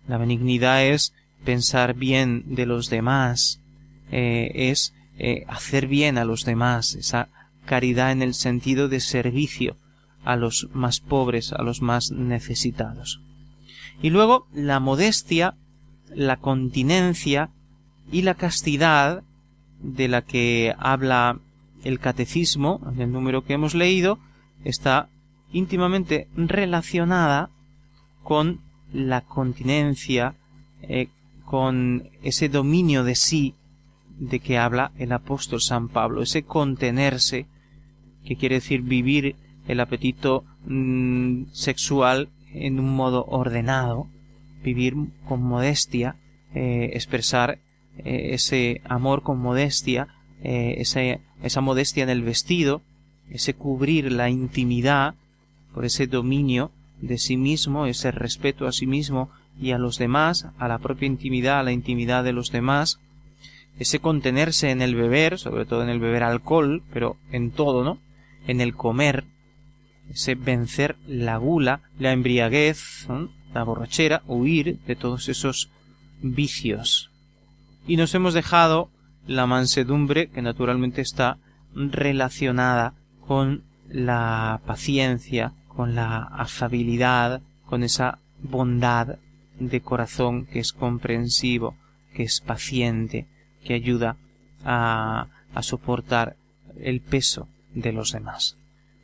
[0.08, 3.60] La benignidad es pensar bien de los demás,
[4.12, 7.30] eh, es eh, hacer bien a los demás, esa
[7.66, 9.76] caridad en el sentido de servicio,
[10.24, 13.22] a los más pobres, a los más necesitados.
[14.02, 15.56] Y luego la modestia,
[16.10, 17.50] la continencia
[18.12, 19.24] y la castidad
[19.80, 21.40] de la que habla
[21.84, 24.20] el catecismo, en el número que hemos leído,
[24.64, 25.10] está
[25.52, 27.50] íntimamente relacionada
[28.24, 30.36] con la continencia,
[30.82, 31.10] eh,
[31.46, 33.56] con ese dominio de sí
[34.18, 37.46] de que habla el apóstol San Pablo, ese contenerse,
[38.26, 39.36] que quiere decir vivir
[39.68, 44.08] el apetito mm, sexual en un modo ordenado,
[44.64, 44.96] vivir
[45.28, 46.16] con modestia,
[46.54, 47.60] eh, expresar
[48.04, 50.08] eh, ese amor con modestia,
[50.44, 50.84] eh,
[51.42, 52.82] esa modestia en el vestido,
[53.30, 55.16] ese cubrir la intimidad
[55.74, 59.30] por ese dominio de sí mismo, ese respeto a sí mismo
[59.60, 63.00] y a los demás, a la propia intimidad, a la intimidad de los demás,
[63.80, 68.00] ese contenerse en el beber, sobre todo en el beber alcohol, pero en todo, ¿no?
[68.48, 69.26] En el comer,
[70.10, 73.08] ese vencer la gula, la embriaguez,
[73.54, 75.72] la borrachera, huir de todos esos
[76.22, 77.12] vicios.
[77.88, 78.90] Y nos hemos dejado
[79.28, 81.38] la mansedumbre que naturalmente está
[81.74, 82.94] relacionada
[83.28, 89.18] con la paciencia, con la afabilidad, con esa bondad
[89.60, 91.76] de corazón que es comprensivo,
[92.14, 93.28] que es paciente,
[93.64, 94.18] que ayuda
[94.64, 96.36] a, a soportar
[96.80, 98.58] el peso de los demás.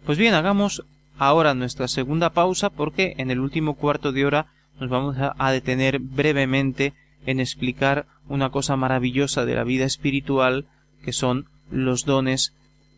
[0.05, 0.83] Pues bien, hagamos
[1.17, 4.47] ahora nuestra segunda pausa porque en el último cuarto de hora
[4.79, 6.93] nos vamos a detener brevemente
[7.25, 10.67] en explicar una cosa maravillosa de la vida espiritual
[11.03, 12.53] que son los dones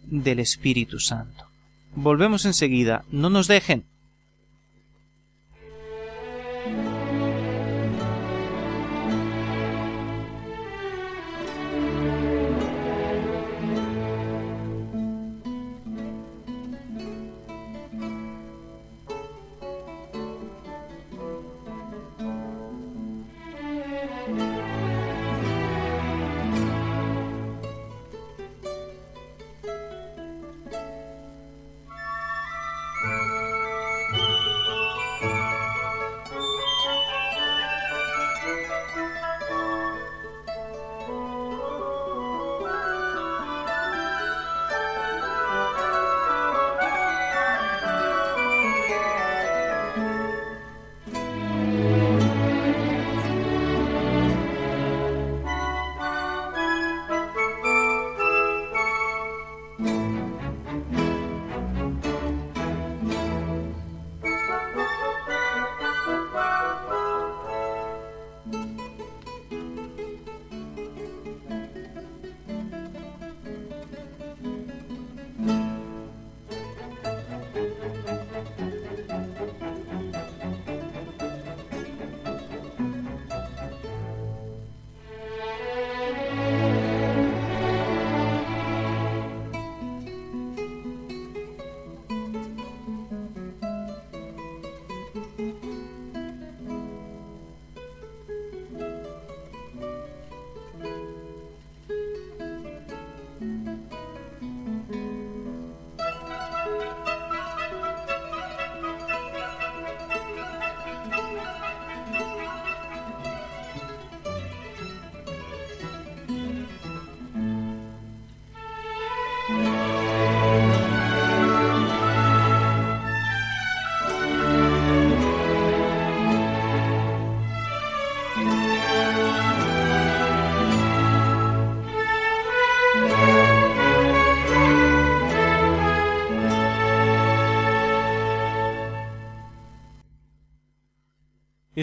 [0.06, 1.46] del Espíritu Santo.
[1.96, 3.86] Volvemos enseguida, no nos dejen.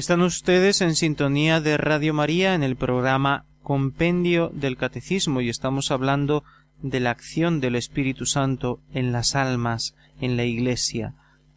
[0.01, 5.91] Están ustedes en sintonía de Radio María en el programa Compendio del Catecismo y estamos
[5.91, 6.43] hablando
[6.81, 11.13] de la acción del Espíritu Santo en las almas, en la Iglesia.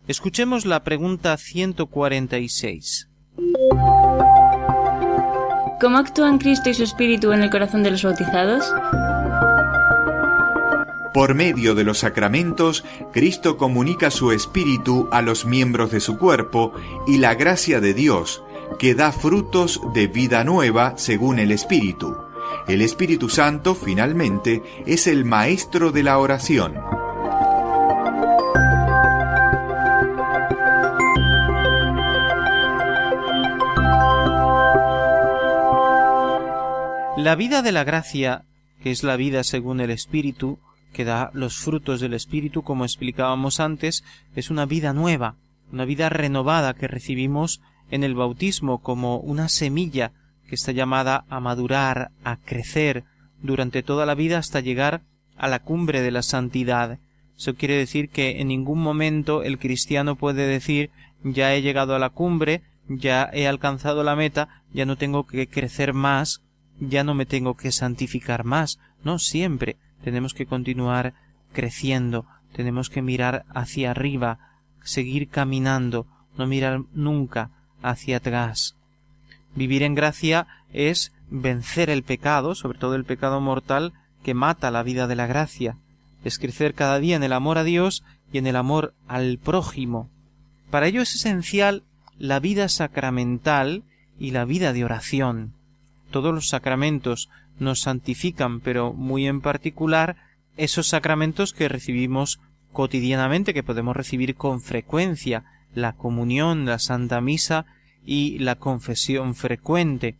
[0.09, 3.07] Escuchemos la pregunta 146.
[5.79, 8.65] ¿Cómo actúan Cristo y su Espíritu en el corazón de los bautizados?
[11.13, 16.73] Por medio de los sacramentos, Cristo comunica su espíritu a los miembros de su cuerpo
[17.05, 18.43] y la gracia de Dios,
[18.79, 22.17] que da frutos de vida nueva según el Espíritu.
[22.67, 26.73] El Espíritu Santo, finalmente, es el maestro de la oración.
[37.17, 38.45] La vida de la gracia,
[38.81, 40.57] que es la vida según el Espíritu,
[40.93, 44.03] que da los frutos del Espíritu, como explicábamos antes,
[44.35, 45.35] es una vida nueva,
[45.71, 50.13] una vida renovada que recibimos en el bautismo como una semilla
[50.47, 53.03] que está llamada a madurar, a crecer
[53.41, 55.01] durante toda la vida hasta llegar
[55.35, 56.99] a la cumbre de la santidad.
[57.35, 60.91] Eso quiere decir que en ningún momento el cristiano puede decir
[61.23, 65.47] ya he llegado a la cumbre, ya he alcanzado la meta, ya no tengo que
[65.47, 66.43] crecer más,
[66.79, 68.79] ya no me tengo que santificar más.
[69.03, 71.13] No, siempre tenemos que continuar
[71.53, 74.39] creciendo, tenemos que mirar hacia arriba,
[74.83, 77.49] seguir caminando, no mirar nunca
[77.81, 78.75] hacia atrás.
[79.55, 83.93] Vivir en gracia es vencer el pecado, sobre todo el pecado mortal,
[84.23, 85.77] que mata la vida de la gracia,
[86.23, 90.09] es crecer cada día en el amor a Dios y en el amor al prójimo.
[90.69, 91.83] Para ello es esencial
[92.17, 93.83] la vida sacramental
[94.17, 95.53] y la vida de oración.
[96.11, 97.29] Todos los sacramentos
[97.59, 100.15] nos santifican, pero muy en particular
[100.57, 102.39] esos sacramentos que recibimos
[102.71, 107.65] cotidianamente, que podemos recibir con frecuencia, la comunión, la Santa Misa
[108.05, 110.17] y la confesión frecuente.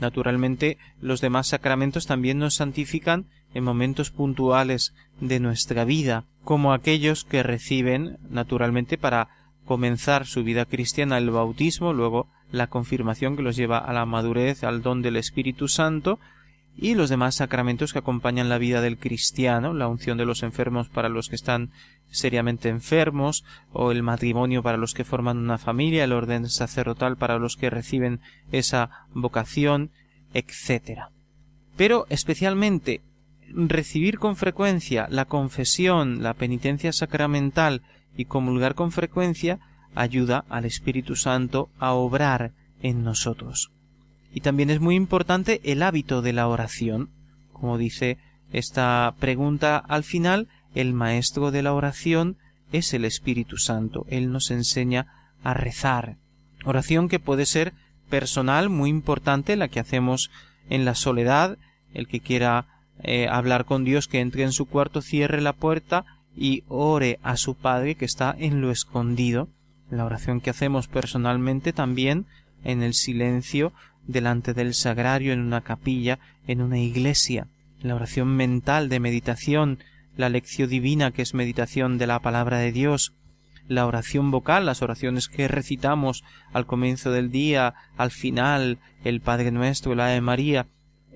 [0.00, 7.24] Naturalmente, los demás sacramentos también nos santifican en momentos puntuales de nuestra vida, como aquellos
[7.24, 9.28] que reciben, naturalmente, para
[9.64, 14.64] comenzar su vida cristiana el bautismo, luego la confirmación que los lleva a la madurez,
[14.64, 16.18] al don del Espíritu Santo,
[16.76, 20.88] y los demás sacramentos que acompañan la vida del cristiano, la unción de los enfermos
[20.88, 21.70] para los que están
[22.10, 27.38] seriamente enfermos, o el matrimonio para los que forman una familia, el orden sacerdotal para
[27.38, 29.90] los que reciben esa vocación,
[30.34, 31.02] etc.
[31.76, 33.02] Pero especialmente
[33.52, 37.82] recibir con frecuencia la confesión, la penitencia sacramental
[38.16, 39.58] y comulgar con frecuencia
[39.94, 42.52] ayuda al Espíritu Santo a obrar
[42.82, 43.70] en nosotros.
[44.32, 47.10] Y también es muy importante el hábito de la oración.
[47.52, 48.18] Como dice
[48.52, 52.36] esta pregunta al final, el maestro de la oración
[52.72, 54.06] es el Espíritu Santo.
[54.08, 55.06] Él nos enseña
[55.42, 56.16] a rezar.
[56.64, 57.72] Oración que puede ser
[58.08, 60.30] personal, muy importante, la que hacemos
[60.68, 61.58] en la soledad,
[61.94, 62.66] el que quiera
[63.02, 66.04] eh, hablar con Dios, que entre en su cuarto, cierre la puerta
[66.36, 69.48] y ore a su Padre que está en lo escondido.
[69.90, 72.26] La oración que hacemos personalmente también
[72.62, 73.72] en el silencio
[74.12, 77.46] delante del sagrario, en una capilla, en una iglesia.
[77.82, 79.78] La oración mental de meditación,
[80.16, 83.14] la lección divina que es meditación de la palabra de Dios,
[83.68, 89.52] la oración vocal, las oraciones que recitamos al comienzo del día, al final, el Padre
[89.52, 90.66] Nuestro, la de María,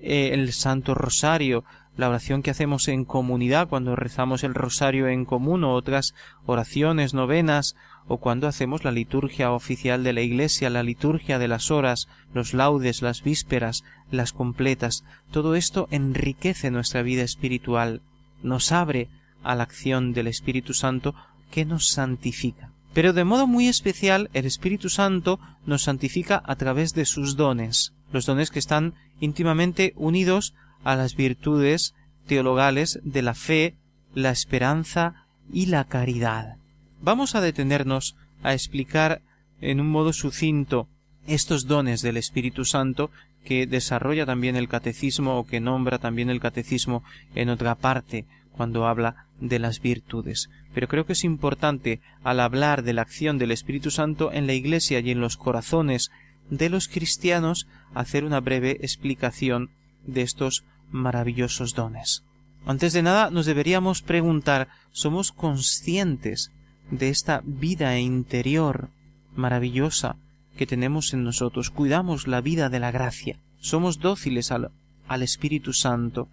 [0.01, 1.65] eh, el Santo Rosario,
[1.97, 6.13] la oración que hacemos en comunidad cuando rezamos el rosario en común o otras
[6.45, 7.75] oraciones, novenas,
[8.07, 12.53] o cuando hacemos la liturgia oficial de la Iglesia, la liturgia de las horas, los
[12.53, 18.01] laudes, las vísperas, las completas, todo esto enriquece nuestra vida espiritual,
[18.43, 19.09] nos abre
[19.43, 21.15] a la acción del Espíritu Santo
[21.51, 22.71] que nos santifica.
[22.93, 27.93] Pero de modo muy especial el Espíritu Santo nos santifica a través de sus dones,
[28.11, 30.53] los dones que están íntimamente unidos
[30.83, 31.93] a las virtudes
[32.27, 33.75] teologales de la fe,
[34.13, 36.57] la esperanza y la caridad.
[37.05, 39.21] Vamos a detenernos a explicar
[39.61, 40.87] en un modo sucinto
[41.27, 43.11] estos dones del Espíritu Santo
[43.43, 47.03] que desarrolla también el catecismo o que nombra también el catecismo
[47.35, 50.49] en otra parte cuando habla de las virtudes.
[50.73, 54.53] Pero creo que es importante al hablar de la acción del Espíritu Santo en la
[54.53, 56.09] Iglesia y en los corazones
[56.49, 59.69] de los cristianos hacer una breve explicación
[60.07, 62.23] de estos maravillosos dones.
[62.65, 66.51] Antes de nada nos deberíamos preguntar ¿somos conscientes
[66.91, 68.89] de esta vida interior
[69.35, 70.17] maravillosa
[70.57, 71.69] que tenemos en nosotros?
[71.69, 73.39] ¿Cuidamos la vida de la gracia?
[73.59, 74.71] ¿Somos dóciles al,
[75.07, 76.29] al Espíritu Santo?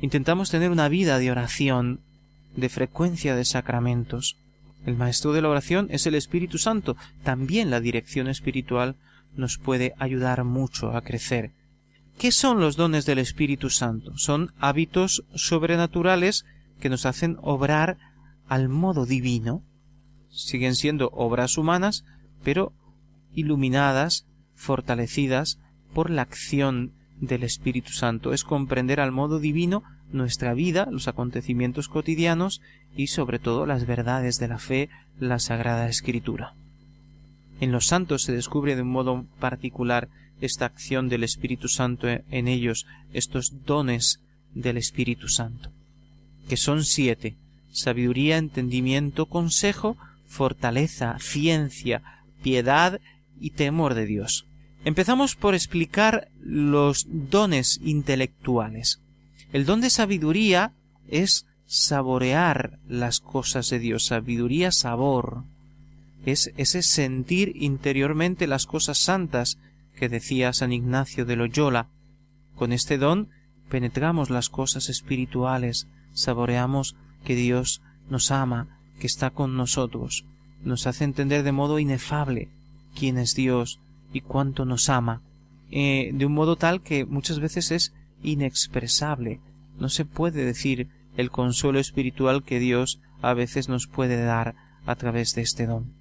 [0.00, 2.00] ¿Intentamos tener una vida de oración,
[2.54, 4.36] de frecuencia de sacramentos?
[4.84, 6.96] El maestro de la oración es el Espíritu Santo.
[7.24, 8.96] También la dirección espiritual
[9.34, 11.52] nos puede ayudar mucho a crecer
[12.18, 14.16] ¿Qué son los dones del Espíritu Santo?
[14.16, 16.46] Son hábitos sobrenaturales
[16.80, 17.98] que nos hacen obrar
[18.48, 19.62] al modo divino.
[20.36, 22.04] Siguen siendo obras humanas,
[22.44, 22.72] pero
[23.34, 25.58] iluminadas, fortalecidas
[25.94, 28.32] por la acción del Espíritu Santo.
[28.32, 29.82] Es comprender al modo divino
[30.12, 32.60] nuestra vida, los acontecimientos cotidianos
[32.96, 36.54] y sobre todo las verdades de la fe, la Sagrada Escritura.
[37.60, 40.08] En los santos se descubre de un modo particular
[40.40, 44.20] esta acción del Espíritu Santo en ellos, estos dones
[44.54, 45.70] del Espíritu Santo,
[46.48, 47.36] que son siete
[47.76, 49.96] sabiduría, entendimiento, consejo,
[50.26, 52.02] fortaleza, ciencia,
[52.42, 53.00] piedad
[53.40, 54.46] y temor de Dios.
[54.84, 59.00] Empezamos por explicar los dones intelectuales.
[59.52, 60.72] El don de sabiduría
[61.08, 65.44] es saborear las cosas de Dios, sabiduría, sabor.
[66.24, 69.58] Es ese sentir interiormente las cosas santas
[69.96, 71.88] que decía San Ignacio de Loyola.
[72.54, 73.30] Con este don
[73.68, 80.24] penetramos las cosas espirituales, saboreamos que Dios nos ama, que está con nosotros,
[80.62, 82.48] nos hace entender de modo inefable
[82.94, 83.80] quién es Dios
[84.12, 85.22] y cuánto nos ama,
[85.70, 87.92] eh, de un modo tal que muchas veces es
[88.22, 89.40] inexpresable,
[89.78, 94.54] no se puede decir el consuelo espiritual que Dios a veces nos puede dar
[94.86, 95.92] a través de este don.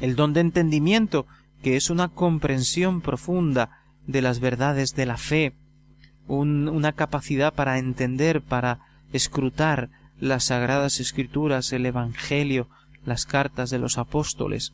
[0.00, 1.26] El don de entendimiento
[1.62, 5.54] que es una comprensión profunda de las verdades de la fe,
[6.28, 8.80] una capacidad para entender, para
[9.12, 9.90] escrutar
[10.20, 12.68] las sagradas escrituras, el Evangelio,
[13.04, 14.72] las cartas de los apóstoles,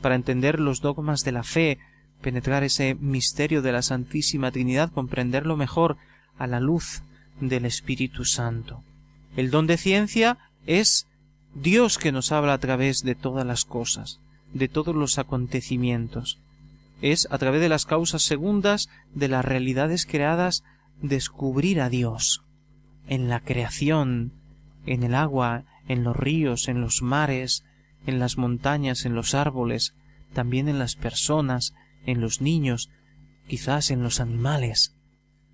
[0.00, 1.78] para entender los dogmas de la fe,
[2.20, 5.96] penetrar ese misterio de la Santísima Trinidad, comprenderlo mejor
[6.38, 7.02] a la luz
[7.40, 8.82] del Espíritu Santo.
[9.36, 11.06] El don de ciencia es
[11.54, 14.20] Dios que nos habla a través de todas las cosas
[14.52, 16.38] de todos los acontecimientos.
[17.02, 20.64] Es a través de las causas segundas de las realidades creadas
[21.02, 22.42] descubrir a Dios
[23.06, 24.32] en la creación,
[24.86, 27.64] en el agua, en los ríos, en los mares,
[28.06, 29.94] en las montañas, en los árboles,
[30.32, 31.74] también en las personas,
[32.06, 32.90] en los niños,
[33.48, 34.92] quizás en los animales.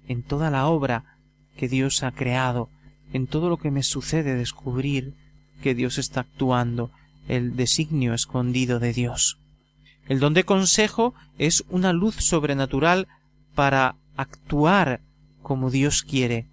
[0.09, 1.17] en toda la obra
[1.57, 2.69] que Dios ha creado,
[3.13, 5.15] en todo lo que me sucede descubrir
[5.63, 6.91] que Dios está actuando,
[7.29, 9.39] el designio escondido de Dios.
[10.09, 13.07] El don de consejo es una luz sobrenatural
[13.55, 15.01] para actuar
[15.41, 16.49] como Dios quiere,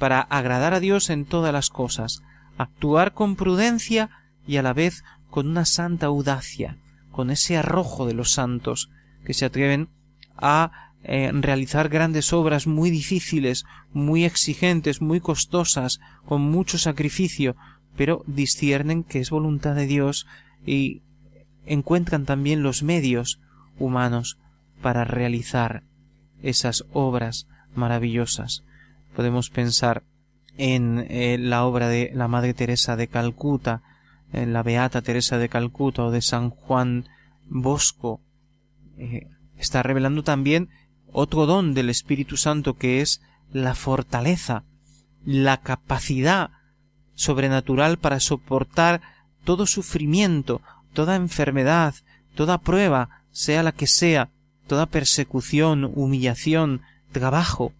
[0.00, 2.22] para agradar a Dios en todas las cosas,
[2.56, 4.08] actuar con prudencia
[4.46, 6.78] y a la vez con una santa audacia,
[7.12, 8.90] con ese arrojo de los santos
[9.26, 9.90] que se atreven
[10.38, 17.54] a eh, realizar grandes obras muy difíciles, muy exigentes, muy costosas, con mucho sacrificio,
[17.94, 20.26] pero disciernen que es voluntad de Dios
[20.64, 21.02] y
[21.66, 23.38] encuentran también los medios
[23.78, 24.38] humanos
[24.80, 25.82] para realizar
[26.42, 28.64] esas obras maravillosas.
[29.14, 30.04] Podemos pensar
[30.56, 33.82] en eh, la obra de la Madre Teresa de Calcuta,
[34.32, 37.08] en la Beata Teresa de Calcuta o de San Juan
[37.48, 38.20] Bosco.
[38.98, 39.26] Eh,
[39.58, 40.68] está revelando también
[41.12, 43.20] otro don del Espíritu Santo que es
[43.52, 44.64] la fortaleza,
[45.24, 46.50] la capacidad
[47.14, 49.00] sobrenatural para soportar
[49.44, 51.94] todo sufrimiento, toda enfermedad,
[52.34, 54.30] toda prueba, sea la que sea,
[54.66, 56.82] toda persecución, humillación,
[57.12, 57.72] trabajo,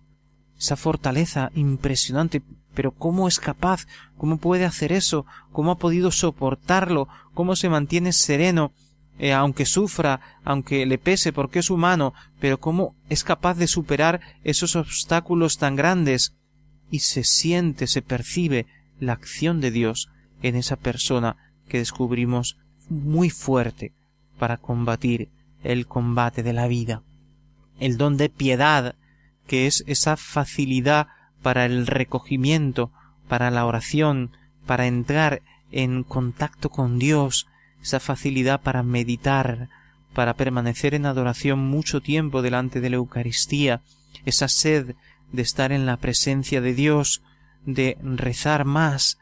[0.61, 2.43] esa fortaleza impresionante.
[2.75, 3.87] Pero ¿cómo es capaz?
[4.17, 5.27] ¿Cómo puede hacer eso?
[5.53, 7.09] ¿Cómo ha podido soportarlo?
[7.35, 8.73] ¿Cómo se mantiene sereno?
[9.19, 14.21] Eh, aunque sufra, aunque le pese porque es humano, pero cómo es capaz de superar
[14.45, 16.37] esos obstáculos tan grandes
[16.91, 18.67] y se siente, se percibe
[18.99, 20.09] la acción de Dios
[20.43, 21.37] en esa persona
[21.69, 22.57] que descubrimos
[22.89, 23.93] muy fuerte
[24.39, 25.31] para combatir
[25.63, 27.03] el combate de la vida.
[27.79, 28.95] El don de piedad,
[29.51, 31.09] que es esa facilidad
[31.43, 32.93] para el recogimiento,
[33.27, 34.31] para la oración,
[34.65, 35.43] para entrar
[35.73, 37.49] en contacto con Dios,
[37.83, 39.69] esa facilidad para meditar,
[40.15, 43.81] para permanecer en adoración mucho tiempo delante de la Eucaristía,
[44.25, 44.95] esa sed
[45.33, 47.21] de estar en la presencia de Dios,
[47.67, 49.19] de rezar más,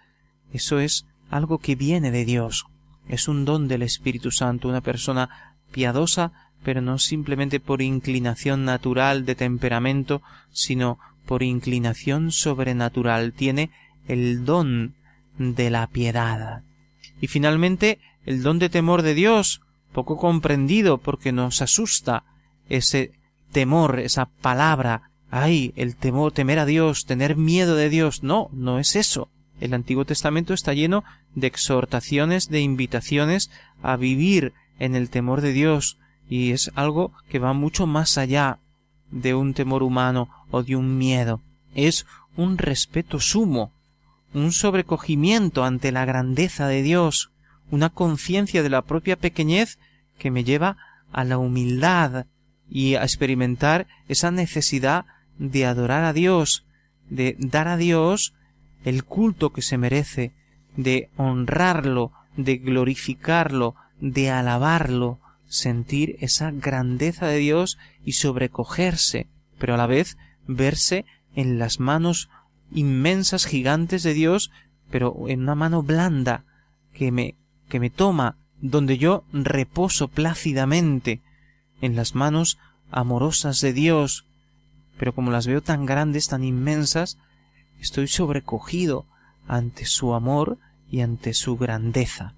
[0.52, 2.66] eso es algo que viene de Dios,
[3.08, 9.24] es un don del Espíritu Santo, una persona piadosa, pero no simplemente por inclinación natural
[9.24, 13.70] de temperamento, sino por inclinación sobrenatural, tiene
[14.06, 14.94] el don
[15.38, 16.62] de la piedad.
[17.20, 19.60] Y finalmente el don de temor de Dios,
[19.92, 22.24] poco comprendido porque nos asusta
[22.68, 23.12] ese
[23.52, 28.22] temor, esa palabra, ay, el temor, temer a Dios, tener miedo de Dios.
[28.22, 29.30] No, no es eso.
[29.60, 31.04] El Antiguo Testamento está lleno
[31.34, 33.50] de exhortaciones, de invitaciones
[33.82, 35.98] a vivir en el temor de Dios,
[36.28, 38.58] y es algo que va mucho más allá
[39.10, 41.40] de un temor humano o de un miedo.
[41.74, 42.06] Es
[42.36, 43.72] un respeto sumo,
[44.34, 47.30] un sobrecogimiento ante la grandeza de Dios,
[47.70, 49.78] una conciencia de la propia pequeñez
[50.18, 50.76] que me lleva
[51.12, 52.26] a la humildad
[52.70, 55.06] y a experimentar esa necesidad
[55.38, 56.64] de adorar a Dios,
[57.08, 58.34] de dar a Dios
[58.84, 60.32] el culto que se merece,
[60.76, 65.18] de honrarlo, de glorificarlo, de alabarlo,
[65.48, 69.26] sentir esa grandeza de Dios y sobrecogerse,
[69.58, 72.28] pero a la vez verse en las manos
[72.70, 74.50] inmensas gigantes de Dios,
[74.90, 76.44] pero en una mano blanda
[76.92, 77.36] que me
[77.68, 81.20] que me toma, donde yo reposo plácidamente
[81.80, 82.58] en las manos
[82.90, 84.24] amorosas de Dios,
[84.98, 87.18] pero como las veo tan grandes, tan inmensas,
[87.78, 89.06] estoy sobrecogido
[89.46, 90.58] ante su amor
[90.90, 92.34] y ante su grandeza.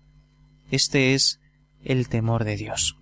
[0.71, 1.41] Este es
[1.85, 2.99] el temor de Dios.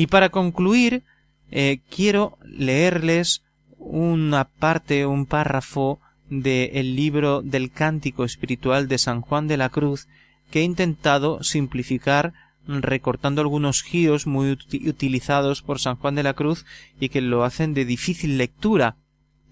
[0.00, 1.04] Y para concluir,
[1.50, 3.42] eh, quiero leerles
[3.76, 10.08] una parte, un párrafo del libro del Cántico Espiritual de San Juan de la Cruz
[10.50, 12.32] que he intentado simplificar
[12.66, 14.52] recortando algunos giros muy
[14.86, 16.64] utilizados por San Juan de la Cruz
[16.98, 18.96] y que lo hacen de difícil lectura.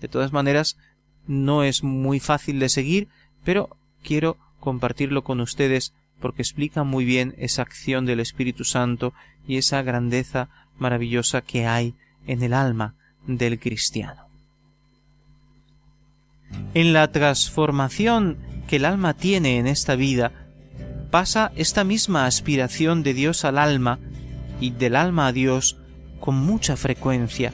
[0.01, 0.79] De todas maneras,
[1.27, 3.09] no es muy fácil de seguir,
[3.45, 9.13] pero quiero compartirlo con ustedes porque explica muy bien esa acción del Espíritu Santo
[9.47, 10.49] y esa grandeza
[10.79, 11.95] maravillosa que hay
[12.27, 12.95] en el alma
[13.27, 14.27] del cristiano.
[16.75, 20.33] En la transformación que el alma tiene en esta vida,
[21.11, 23.99] pasa esta misma aspiración de Dios al alma
[24.61, 25.79] y del alma a Dios
[26.21, 27.53] con mucha frecuencia,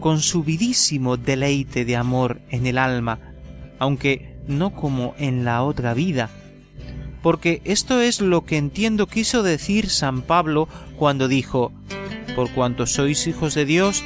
[0.00, 3.18] con subidísimo deleite de amor en el alma,
[3.78, 6.30] aunque no como en la otra vida,
[7.26, 11.72] porque esto es lo que entiendo quiso decir San Pablo cuando dijo,
[12.36, 14.04] por cuanto sois hijos de Dios,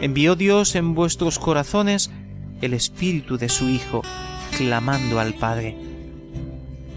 [0.00, 2.10] envió Dios en vuestros corazones
[2.62, 4.00] el espíritu de su Hijo,
[4.56, 5.76] clamando al Padre.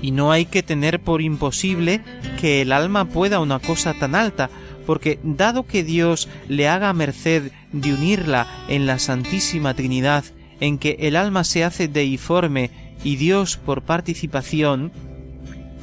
[0.02, 2.02] Y no hay que tener por imposible
[2.40, 4.50] que el alma pueda una cosa tan alta,
[4.86, 10.24] porque dado que Dios le haga merced de unirla en la Santísima Trinidad,
[10.62, 12.72] en que el alma se hace deiforme
[13.04, 14.94] y Dios por participación,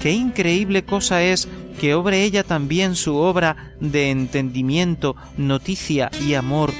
[0.03, 1.49] qué increíble cosa es
[1.81, 6.73] que obre ella también su obra de entendimiento, noticia y amor,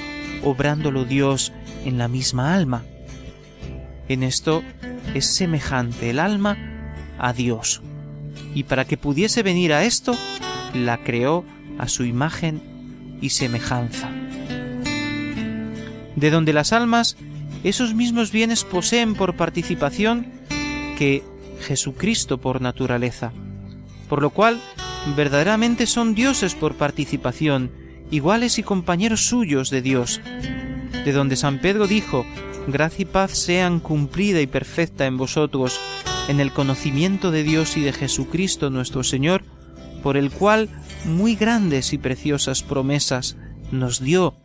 [0.43, 1.53] obrándolo Dios
[1.85, 2.83] en la misma alma.
[4.09, 4.61] En esto
[5.13, 6.57] es semejante el alma
[7.17, 7.81] a Dios.
[8.53, 10.17] Y para que pudiese venir a esto,
[10.73, 11.45] la creó
[11.79, 12.61] a su imagen
[13.21, 14.09] y semejanza.
[16.17, 17.15] De donde las almas
[17.63, 20.27] esos mismos bienes poseen por participación
[20.97, 21.23] que
[21.63, 23.31] Jesucristo por naturaleza,
[24.07, 24.61] por lo cual
[25.15, 27.71] verdaderamente son dioses por participación,
[28.11, 30.21] iguales y compañeros suyos de Dios,
[31.03, 32.25] de donde San Pedro dijo,
[32.67, 35.79] gracia y paz sean cumplida y perfecta en vosotros,
[36.27, 39.43] en el conocimiento de Dios y de Jesucristo nuestro Señor,
[40.03, 40.69] por el cual
[41.05, 43.35] muy grandes y preciosas promesas
[43.71, 44.35] nos dio,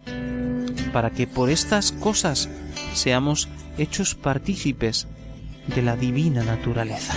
[0.93, 2.49] para que por estas cosas
[2.95, 5.07] seamos hechos partícipes
[5.75, 7.15] de la divina naturaleza.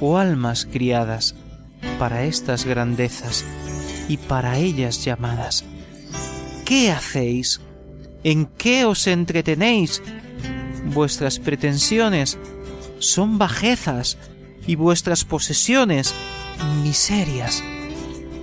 [0.00, 1.34] Oh almas criadas,
[1.98, 3.44] para estas grandezas
[4.08, 5.64] y para ellas llamadas,
[6.64, 7.60] ¿qué hacéis?
[8.24, 10.02] ¿En qué os entretenéis?
[10.86, 12.38] Vuestras pretensiones
[12.98, 14.18] son bajezas
[14.66, 16.14] y vuestras posesiones
[16.82, 17.62] miserias.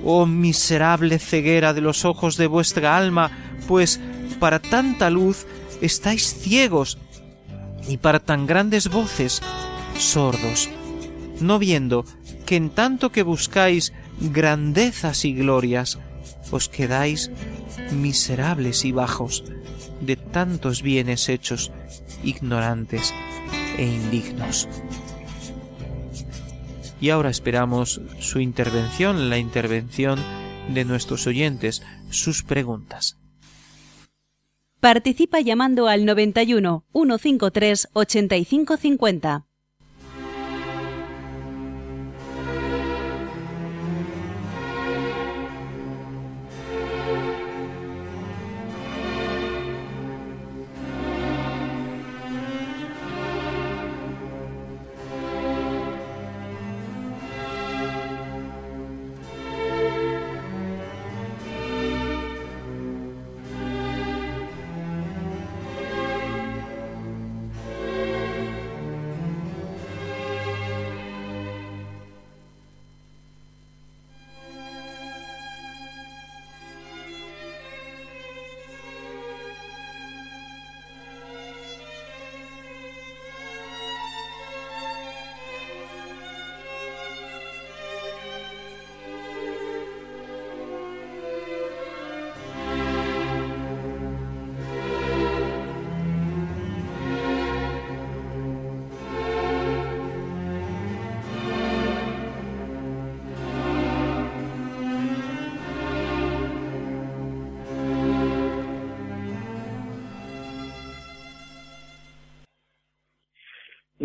[0.03, 3.31] Oh miserable ceguera de los ojos de vuestra alma,
[3.67, 3.99] pues
[4.39, 5.45] para tanta luz
[5.81, 6.97] estáis ciegos
[7.87, 9.41] y para tan grandes voces
[9.97, 10.69] sordos,
[11.39, 12.05] no viendo
[12.45, 15.99] que en tanto que buscáis grandezas y glorias,
[16.51, 17.31] os quedáis
[17.91, 19.43] miserables y bajos
[20.01, 21.71] de tantos bienes hechos,
[22.23, 23.13] ignorantes
[23.77, 24.67] e indignos.
[27.01, 30.19] Y ahora esperamos su intervención, la intervención
[30.73, 33.18] de nuestros oyentes, sus preguntas.
[34.79, 39.48] Participa llamando al 91 153 8550.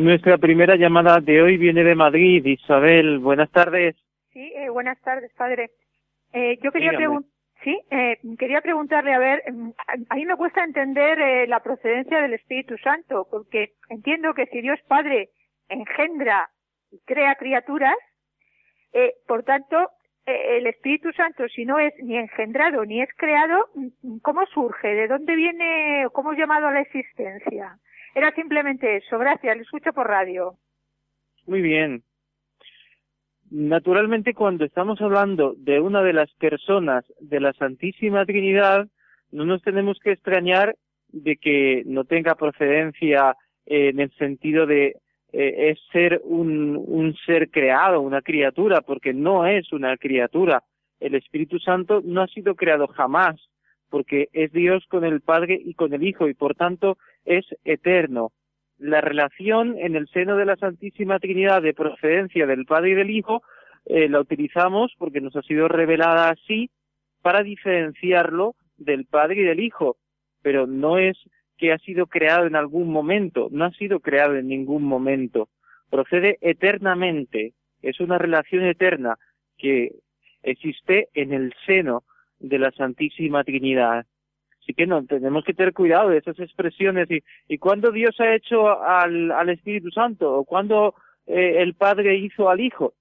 [0.04, 2.44] Nuestra primera llamada de hoy viene de Madrid.
[2.44, 3.96] Isabel, buenas tardes.
[4.34, 5.70] Sí, eh, buenas tardes, padre.
[6.34, 7.30] Eh, yo quería preguntar.
[7.62, 9.70] Sí, eh, quería preguntarle, a ver, mm,
[10.10, 14.60] a mí me cuesta entender eh, la procedencia del Espíritu Santo, porque entiendo que si
[14.60, 15.30] Dios Padre
[15.70, 16.50] engendra
[16.90, 17.96] y crea criaturas,
[18.92, 19.88] eh, por tanto,
[20.26, 24.88] eh, el Espíritu Santo, si no es ni engendrado ni es creado, mm, ¿cómo surge?
[24.88, 26.08] ¿De dónde viene?
[26.12, 27.78] ¿Cómo es llamado a la existencia?
[28.14, 29.18] Era simplemente eso.
[29.18, 30.56] Gracias, le escucho por radio.
[31.46, 32.02] Muy bien.
[33.50, 38.88] Naturalmente, cuando estamos hablando de una de las personas de la Santísima Trinidad,
[39.30, 40.76] no nos tenemos que extrañar
[41.08, 43.36] de que no tenga procedencia
[43.66, 44.96] en el sentido de
[45.32, 50.62] eh, es ser un, un ser creado, una criatura, porque no es una criatura.
[51.00, 53.36] El Espíritu Santo no ha sido creado jamás,
[53.90, 58.32] porque es Dios con el Padre y con el Hijo, y por tanto es eterno.
[58.78, 63.10] La relación en el seno de la Santísima Trinidad de procedencia del Padre y del
[63.10, 63.42] Hijo
[63.86, 66.70] eh, la utilizamos porque nos ha sido revelada así
[67.22, 69.96] para diferenciarlo del Padre y del Hijo,
[70.42, 71.16] pero no es
[71.56, 75.48] que ha sido creado en algún momento, no ha sido creado en ningún momento,
[75.90, 77.52] procede eternamente,
[77.82, 79.16] es una relación eterna
[79.56, 79.92] que
[80.42, 82.02] existe en el seno
[82.38, 84.06] de la Santísima Trinidad.
[84.64, 87.10] Así que no, tenemos que tener cuidado de esas expresiones.
[87.10, 90.32] ¿Y, y cuándo Dios ha hecho al, al Espíritu Santo?
[90.32, 90.94] ¿O cuándo
[91.26, 92.94] eh, el Padre hizo al Hijo?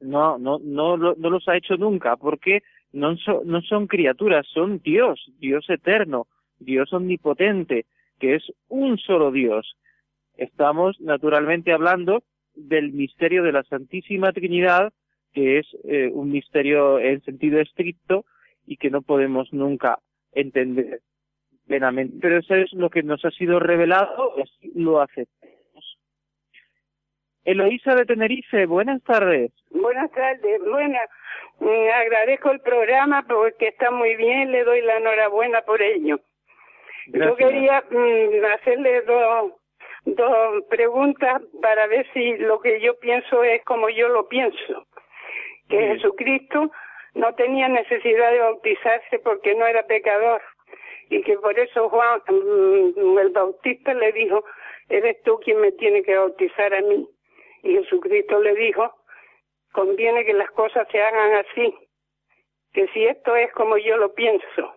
[0.00, 5.30] No, no, no, no los ha hecho nunca, porque no, no son criaturas, son Dios,
[5.38, 6.26] Dios eterno,
[6.58, 7.84] Dios omnipotente,
[8.18, 9.76] que es un solo Dios.
[10.38, 12.22] Estamos naturalmente hablando
[12.54, 14.94] del misterio de la Santísima Trinidad,
[15.34, 18.24] que es eh, un misterio en sentido estricto
[18.66, 19.98] y que no podemos nunca
[20.36, 21.00] entender
[21.66, 22.16] plenamente.
[22.20, 25.56] Pero eso es lo que nos ha sido revelado y así lo aceptamos.
[27.44, 29.52] Eloísa de Tenerife, buenas tardes.
[29.70, 31.08] Buenas tardes, buenas.
[31.60, 36.20] Mm, agradezco el programa porque está muy bien, le doy la enhorabuena por ello.
[37.06, 39.52] Yo quería mm, hacerle dos,
[40.04, 44.86] dos preguntas para ver si lo que yo pienso es como yo lo pienso.
[45.68, 46.72] Que Jesucristo
[47.16, 50.42] no tenía necesidad de bautizarse porque no era pecador
[51.08, 54.44] y que por eso Juan mm, el Bautista le dijo,
[54.88, 57.08] eres tú quien me tiene que bautizar a mí.
[57.62, 58.92] Y Jesucristo le dijo,
[59.72, 61.74] conviene que las cosas se hagan así,
[62.72, 64.74] que si esto es como yo lo pienso.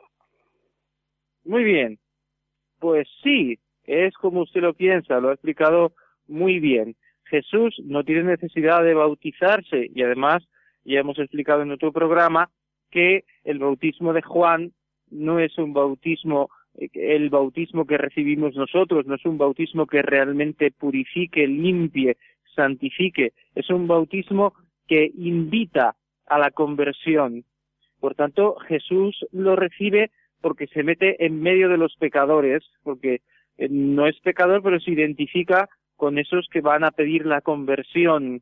[1.43, 1.99] Muy bien,
[2.79, 5.91] pues sí, es como usted lo piensa, lo ha explicado
[6.27, 6.95] muy bien.
[7.25, 10.43] Jesús no tiene necesidad de bautizarse y además
[10.89, 12.49] ya hemos explicado en otro programa
[12.89, 14.73] que el bautismo de Juan
[15.11, 16.49] no es un bautismo,
[16.93, 22.17] el bautismo que recibimos nosotros, no es un bautismo que realmente purifique, limpie,
[22.55, 24.53] santifique, es un bautismo
[24.87, 27.43] que invita a la conversión.
[27.99, 30.11] Por tanto, Jesús lo recibe
[30.41, 33.21] porque se mete en medio de los pecadores, porque
[33.57, 38.41] eh, no es pecador, pero se identifica con esos que van a pedir la conversión,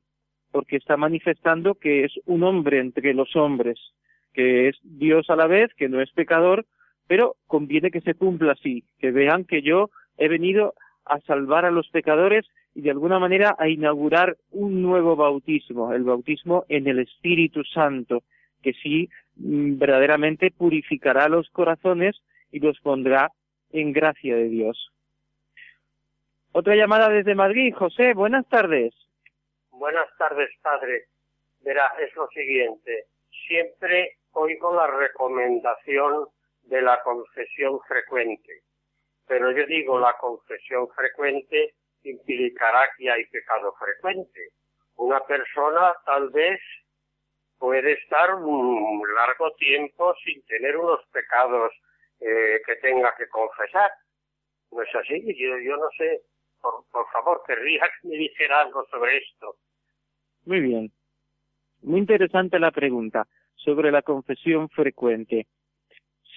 [0.57, 3.77] porque está manifestando que es un hombre entre los hombres
[4.33, 6.65] que es Dios a la vez, que no es pecador,
[7.05, 10.73] pero conviene que se cumpla así, que vean que yo he venido
[11.05, 16.03] a salvar a los pecadores y de alguna manera a inaugurar un nuevo bautismo, el
[16.03, 18.23] bautismo en el Espíritu Santo,
[18.63, 22.19] que sí mm, verdaderamente purificará los corazones
[22.51, 23.31] y los pondrá
[23.71, 24.91] en gracia de Dios.
[26.51, 27.75] Otra llamada desde Madrid.
[27.75, 28.95] José, buenas tardes.
[29.79, 31.05] Buenas tardes, padre.
[31.59, 33.05] Verá, es lo siguiente.
[33.47, 36.29] Siempre oigo la recomendación
[36.63, 38.63] de la confesión frecuente,
[39.27, 44.49] pero yo digo la confesión frecuente implicará que hay pecado frecuente.
[44.95, 46.59] Una persona tal vez
[47.59, 51.71] puede estar un largo tiempo sin tener unos pecados
[52.19, 53.91] eh, que tenga que confesar.
[54.71, 55.23] ¿No es así?
[55.37, 56.21] Yo, no sé,
[56.59, 59.55] por, por favor, querría que me dijera algo sobre esto.
[60.47, 60.91] Muy bien.
[61.83, 65.45] Muy interesante la pregunta sobre la confesión frecuente.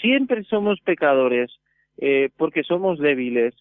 [0.01, 1.53] Siempre somos pecadores
[1.97, 3.55] eh, porque somos débiles.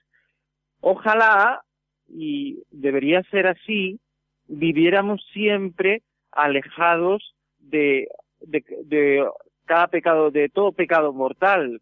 [0.81, 1.61] Ojalá,
[2.07, 3.99] y debería ser así,
[4.47, 8.07] viviéramos siempre alejados de,
[8.39, 9.29] de, de
[9.65, 11.79] cada pecado, de todo pecado mortal,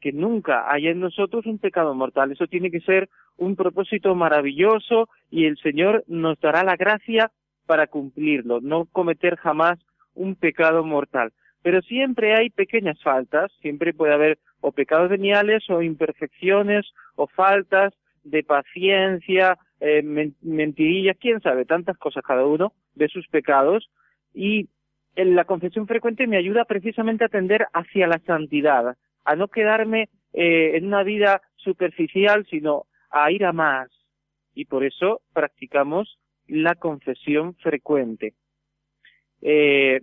[0.00, 2.32] que nunca haya en nosotros un pecado mortal.
[2.32, 7.30] Eso tiene que ser un propósito maravilloso y el Señor nos dará la gracia
[7.68, 9.78] para cumplirlo, no cometer jamás
[10.14, 11.32] un pecado mortal.
[11.62, 17.92] Pero siempre hay pequeñas faltas, siempre puede haber o pecados veniales o imperfecciones o faltas
[18.24, 20.02] de paciencia, eh,
[20.40, 23.90] mentirillas, quién sabe, tantas cosas cada uno de sus pecados.
[24.32, 24.70] Y
[25.14, 28.96] en la confesión frecuente me ayuda precisamente a tender hacia la santidad,
[29.26, 33.90] a no quedarme eh, en una vida superficial, sino a ir a más.
[34.54, 36.18] Y por eso practicamos
[36.48, 38.34] la confesión frecuente.
[39.42, 40.00] Eh,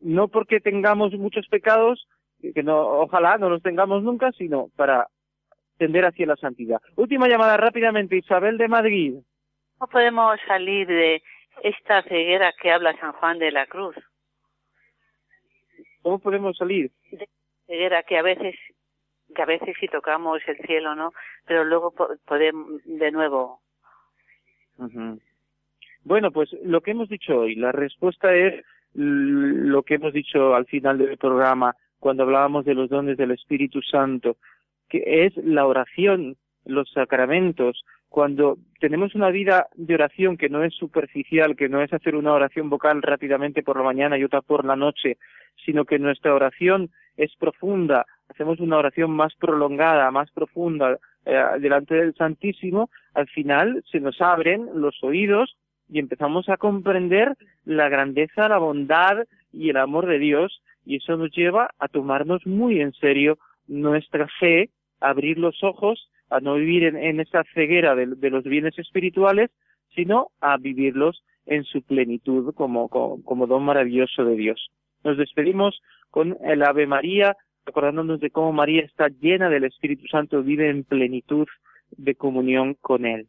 [0.00, 2.08] no porque tengamos muchos pecados,
[2.54, 5.06] que no, ojalá no los tengamos nunca, sino para
[5.78, 6.80] tender hacia la santidad.
[6.96, 9.14] Última llamada rápidamente, Isabel de Madrid.
[9.78, 11.22] ¿Cómo podemos salir de
[11.62, 13.94] esta ceguera que habla San Juan de la Cruz?
[16.02, 16.90] ¿Cómo podemos salir?
[17.10, 17.28] De
[17.66, 18.56] ceguera que a veces
[19.34, 21.12] que a veces sí tocamos el cielo, ¿no?
[21.46, 21.94] Pero luego
[22.26, 23.60] podemos de nuevo.
[26.04, 30.66] Bueno, pues lo que hemos dicho hoy, la respuesta es lo que hemos dicho al
[30.66, 34.36] final del programa cuando hablábamos de los dones del Espíritu Santo,
[34.88, 40.74] que es la oración, los sacramentos, cuando tenemos una vida de oración que no es
[40.74, 44.64] superficial, que no es hacer una oración vocal rápidamente por la mañana y otra por
[44.66, 45.16] la noche,
[45.64, 51.94] sino que nuestra oración es profunda, hacemos una oración más prolongada, más profunda eh, delante
[51.94, 55.56] del Santísimo, al final se nos abren los oídos
[55.92, 57.36] y empezamos a comprender
[57.66, 62.46] la grandeza, la bondad y el amor de Dios y eso nos lleva a tomarnos
[62.46, 63.38] muy en serio
[63.68, 64.70] nuestra fe,
[65.00, 69.50] a abrir los ojos, a no vivir en, esa ceguera de, los bienes espirituales,
[69.94, 74.70] sino a vivirlos en su plenitud como, como, don maravilloso de Dios.
[75.04, 77.36] Nos despedimos con el Ave María,
[77.66, 81.46] acordándonos de cómo María está llena del Espíritu Santo, vive en plenitud
[81.90, 83.28] de comunión con Él.